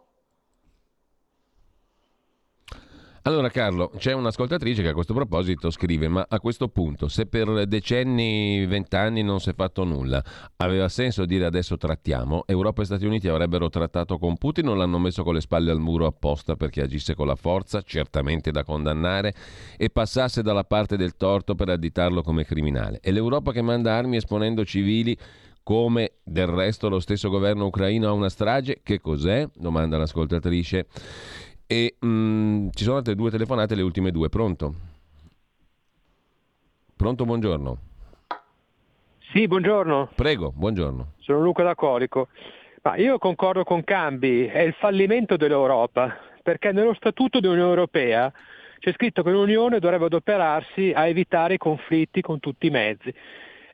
[3.27, 7.67] Allora Carlo, c'è un'ascoltatrice che a questo proposito scrive, ma a questo punto se per
[7.67, 10.23] decenni, vent'anni non si è fatto nulla,
[10.57, 12.43] aveva senso dire adesso trattiamo?
[12.45, 15.81] Europa e Stati Uniti avrebbero trattato con Putin o l'hanno messo con le spalle al
[15.81, 19.33] muro apposta perché agisse con la forza, certamente da condannare,
[19.79, 23.01] e passasse dalla parte del torto per additarlo come criminale?
[23.01, 25.17] E l'Europa che manda armi esponendo civili
[25.65, 28.81] come del resto lo stesso governo ucraino ha una strage?
[28.83, 29.49] Che cos'è?
[29.55, 30.87] domanda l'ascoltatrice.
[31.67, 34.29] E mh, mm, ci sono altre due telefonate, le ultime due.
[34.29, 34.75] Pronto?
[36.95, 37.79] Pronto, buongiorno.
[39.33, 40.11] Sì, buongiorno.
[40.15, 41.15] Prego, buongiorno.
[41.19, 42.29] Sono Luca da Corico.
[42.83, 48.31] Ma io concordo con Cambi, è il fallimento dell'Europa, perché nello Statuto dell'Unione Europea
[48.79, 53.13] c'è scritto che l'Unione dovrebbe adoperarsi a evitare i conflitti con tutti i mezzi.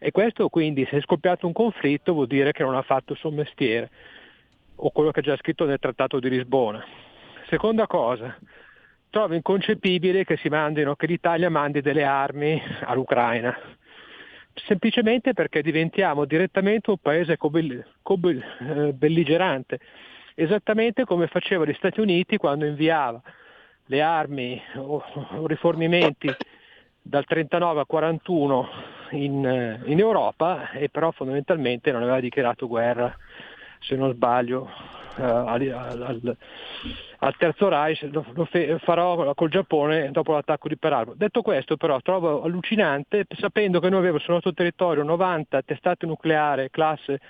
[0.03, 3.18] E questo quindi, se è scoppiato un conflitto, vuol dire che non ha fatto il
[3.18, 3.90] suo mestiere,
[4.76, 6.82] o quello che è già scritto nel Trattato di Lisbona.
[7.48, 8.34] Seconda cosa,
[9.11, 13.55] trovo inconcepibile che, mandino, che l'Italia mandi delle armi all'Ucraina,
[14.55, 19.80] semplicemente perché diventiamo direttamente un paese eh, belligerante,
[20.34, 23.20] esattamente come faceva gli Stati Uniti quando inviava
[23.84, 25.05] le armi o,
[25.36, 26.34] o rifornimenti
[27.03, 28.68] dal 39 al 41
[29.11, 33.14] in, eh, in, Europa e però fondamentalmente non aveva dichiarato guerra,
[33.80, 34.68] se non sbaglio,
[35.16, 36.36] uh, al, al,
[37.18, 41.14] al, terzo Reich, lo, lo fe, farò col Giappone dopo l'attacco di Pearl.
[41.16, 46.70] Detto questo però trovo allucinante, sapendo che noi abbiamo sul nostro territorio 90 testate nucleari
[46.70, 47.20] classe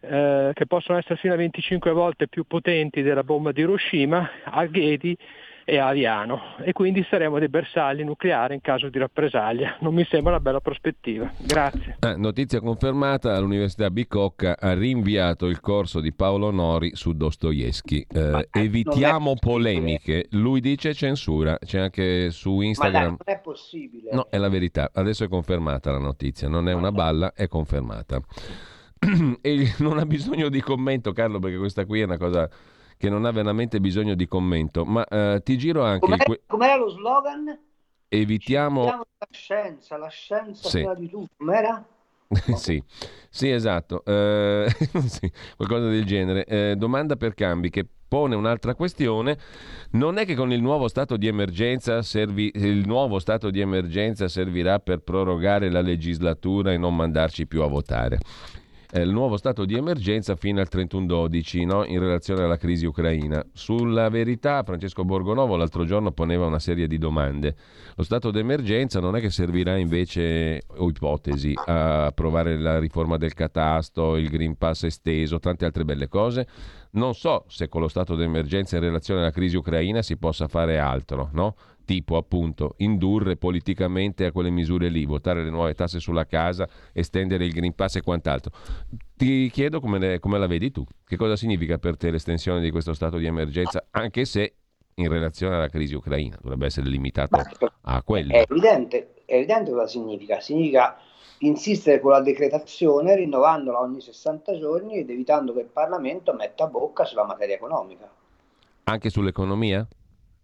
[0.00, 4.64] eh, che possono essere fino a 25 volte più potenti della bomba di Hiroshima, a
[4.66, 5.16] Ghedi
[5.64, 9.76] e Aviano e quindi saremo dei bersagli nucleari in caso di rappresaglia.
[9.80, 11.30] Non mi sembra una bella prospettiva.
[11.38, 11.96] Grazie.
[12.00, 18.06] Eh, notizia confermata, l'Università Bicocca ha rinviato il corso di Paolo Nori su Dostoevsky.
[18.08, 23.02] Eh, eh evitiamo polemiche, lui dice censura, c'è anche su Instagram.
[23.02, 24.10] Ma non è possibile.
[24.12, 24.90] No, è la verità.
[24.92, 28.20] Adesso è confermata la notizia, non è una balla, è confermata.
[29.40, 32.48] e non ha bisogno di commento, Carlo, perché questa qui è una cosa
[33.00, 36.00] che non ha veramente bisogno di commento, ma uh, ti giro anche...
[36.00, 36.42] Com'era, que...
[36.46, 37.58] com'era lo slogan?
[38.08, 38.80] Evitiamo...
[38.80, 40.86] Evitiamo la scienza, la scienza sì.
[40.98, 41.82] di tutto, com'era?
[42.56, 42.82] sì.
[43.30, 44.68] sì, esatto, uh,
[45.08, 46.72] sì, qualcosa del genere.
[46.72, 49.38] Uh, domanda per cambi che pone un'altra questione.
[49.92, 52.52] Non è che con il nuovo stato di emergenza servi...
[52.54, 57.66] il nuovo stato di emergenza servirà per prorogare la legislatura e non mandarci più a
[57.66, 58.18] votare
[58.92, 61.84] eh, il nuovo stato di emergenza fino al 31-12 no?
[61.84, 63.44] in relazione alla crisi ucraina.
[63.52, 67.54] Sulla verità Francesco Borgonovo l'altro giorno poneva una serie di domande.
[67.96, 73.34] Lo stato d'emergenza non è che servirà invece, o ipotesi, a approvare la riforma del
[73.34, 76.46] catasto, il Green Pass esteso, tante altre belle cose?
[76.92, 80.78] Non so se con lo stato d'emergenza in relazione alla crisi ucraina si possa fare
[80.78, 81.54] altro, no?
[81.90, 87.44] Tipo appunto indurre politicamente a quelle misure lì, votare le nuove tasse sulla casa, estendere
[87.44, 88.52] il Green Pass e quant'altro.
[89.16, 92.70] Ti chiedo come, ne, come la vedi tu, che cosa significa per te l'estensione di
[92.70, 94.54] questo stato di emergenza, anche se
[94.94, 98.34] in relazione alla crisi ucraina dovrebbe essere limitato Beh, a quello.
[98.34, 100.96] È evidente, è evidente cosa significa, significa
[101.38, 107.04] insistere con la decretazione rinnovandola ogni 60 giorni ed evitando che il Parlamento metta bocca
[107.04, 108.08] sulla materia economica.
[108.84, 109.84] Anche sull'economia?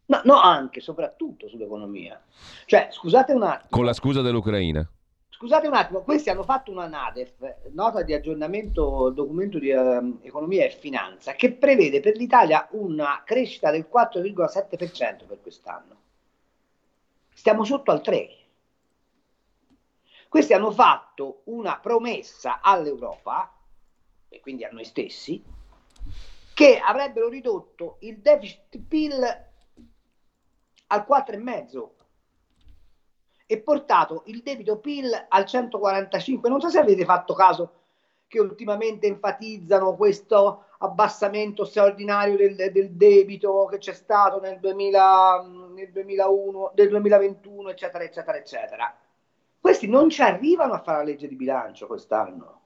[0.06, 2.20] No, no, anche, soprattutto sull'economia.
[2.64, 3.68] Cioè, scusate un attimo.
[3.70, 4.88] Con la scusa dell'Ucraina.
[5.28, 10.64] Scusate un attimo, questi hanno fatto una NADEF, nota di aggiornamento documento di uh, economia
[10.64, 15.96] e finanza, che prevede per l'Italia una crescita del 4,7% per quest'anno.
[17.34, 18.30] Stiamo sotto al 3%.
[20.28, 23.54] Questi hanno fatto una promessa all'Europa,
[24.30, 25.44] e quindi a noi stessi,
[26.54, 29.45] che avrebbero ridotto il deficit PIL
[30.88, 31.88] al 4,5
[33.46, 36.48] e portato il debito PIL al 145.
[36.48, 37.72] Non so se avete fatto caso
[38.26, 45.92] che ultimamente enfatizzano questo abbassamento straordinario del, del debito che c'è stato nel, 2000, nel
[45.92, 48.98] 2001, del 2021, eccetera, eccetera, eccetera.
[49.60, 52.60] Questi non ci arrivano a fare la legge di bilancio quest'anno.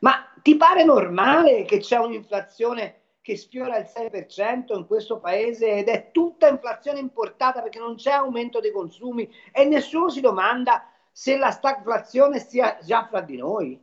[0.00, 5.88] Ma ti pare normale che c'è un'inflazione che sfiora il 6% in questo paese ed
[5.88, 11.36] è tutta inflazione importata perché non c'è aumento dei consumi e nessuno si domanda se
[11.36, 13.78] la stagflazione sia già fra di noi.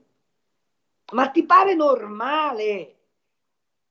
[1.11, 2.95] Ma ti pare normale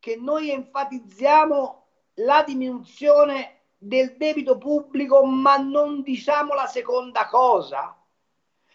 [0.01, 7.97] che noi enfatizziamo la diminuzione del debito pubblico ma non diciamo la seconda cosa?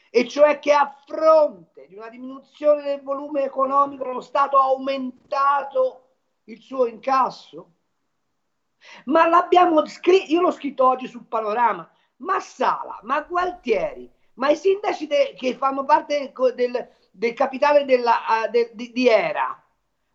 [0.10, 6.06] E cioè che a fronte di una diminuzione del volume economico lo Stato ha aumentato
[6.52, 7.74] il suo incasso?
[9.06, 14.56] Ma l'abbiamo scritto, io l'ho scritto oggi sul panorama, ma Sala, ma Gualtieri, ma i
[14.56, 19.62] sindaci de, che fanno parte del, del, capitale della, uh, de, di, di, Era,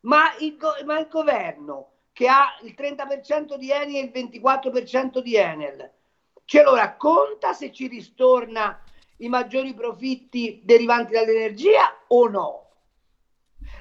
[0.00, 5.36] ma il, ma il governo che ha il 30% di Eni e il 24% di
[5.36, 5.92] Enel,
[6.44, 8.80] ce lo racconta se ci ristorna
[9.18, 12.63] i maggiori profitti derivanti dall'energia o no?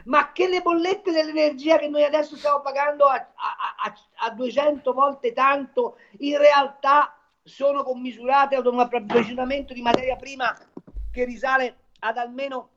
[0.05, 4.93] Ma che le bollette dell'energia che noi adesso stiamo pagando a, a, a, a 200
[4.93, 10.55] volte tanto in realtà sono commisurate ad un approvvigionamento di materia prima
[11.11, 12.69] che risale ad almeno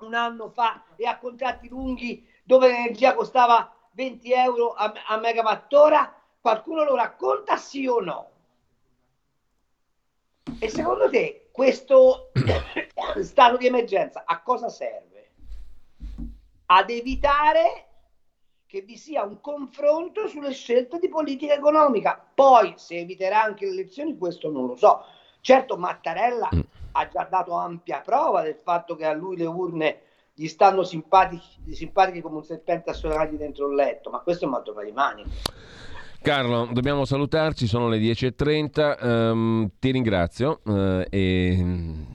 [0.00, 6.14] un anno fa e a contratti lunghi dove l'energia costava 20 euro a, a megawattora?
[6.40, 8.30] Qualcuno lo racconta sì o no?
[10.58, 12.30] E secondo te questo
[13.20, 15.09] stato di emergenza a cosa serve?
[16.72, 17.86] Ad evitare
[18.70, 22.24] che vi sia un confronto sulle scelte di politica economica.
[22.32, 25.02] Poi se eviterà anche le elezioni, questo non lo so.
[25.40, 26.60] Certo, Mattarella mm.
[26.92, 30.00] ha già dato ampia prova del fatto che a lui le urne
[30.32, 34.54] gli stanno simpatici, simpatiche come un serpente assolato dentro il letto, ma questo è un
[34.54, 35.24] altro paio di mani.
[36.22, 40.60] Carlo, dobbiamo salutarci, sono le 10.30, um, ehm, ti ringrazio.
[40.62, 41.64] Uh, e...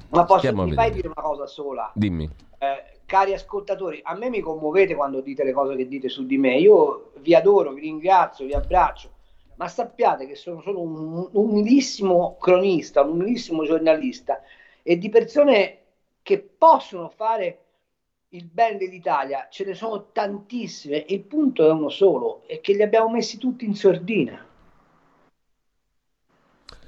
[0.08, 1.92] Ma posso, mi fai dire una cosa sola?
[1.94, 2.30] Dimmi.
[2.60, 6.38] Eh, cari ascoltatori, a me mi commuovete quando dite le cose che dite su di
[6.38, 9.12] me, io vi adoro, vi ringrazio, vi abbraccio,
[9.56, 14.42] ma sappiate che sono solo un, un umilissimo cronista, un umilissimo giornalista
[14.82, 15.80] e di persone
[16.22, 17.60] che possono fare
[18.30, 22.82] il bene dell'Italia ce ne sono tantissime, il punto è uno solo, è che li
[22.82, 24.46] abbiamo messi tutti in sordina.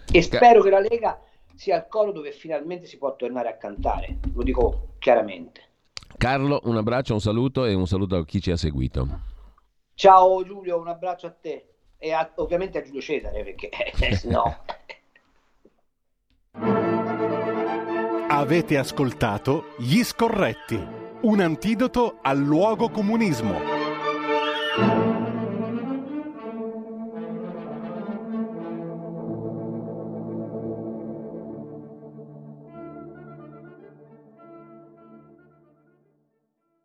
[0.10, 1.22] E spero che la Lega
[1.54, 5.67] sia il coro dove finalmente si può tornare a cantare, lo dico chiaramente.
[6.18, 9.08] Carlo, un abbraccio, un saluto e un saluto a chi ci ha seguito.
[9.94, 14.58] Ciao Giulio, un abbraccio a te e a, ovviamente a Giulio Cesare perché eh, no.
[18.30, 23.60] Avete ascoltato Gli Scorretti un antidoto al luogo comunismo.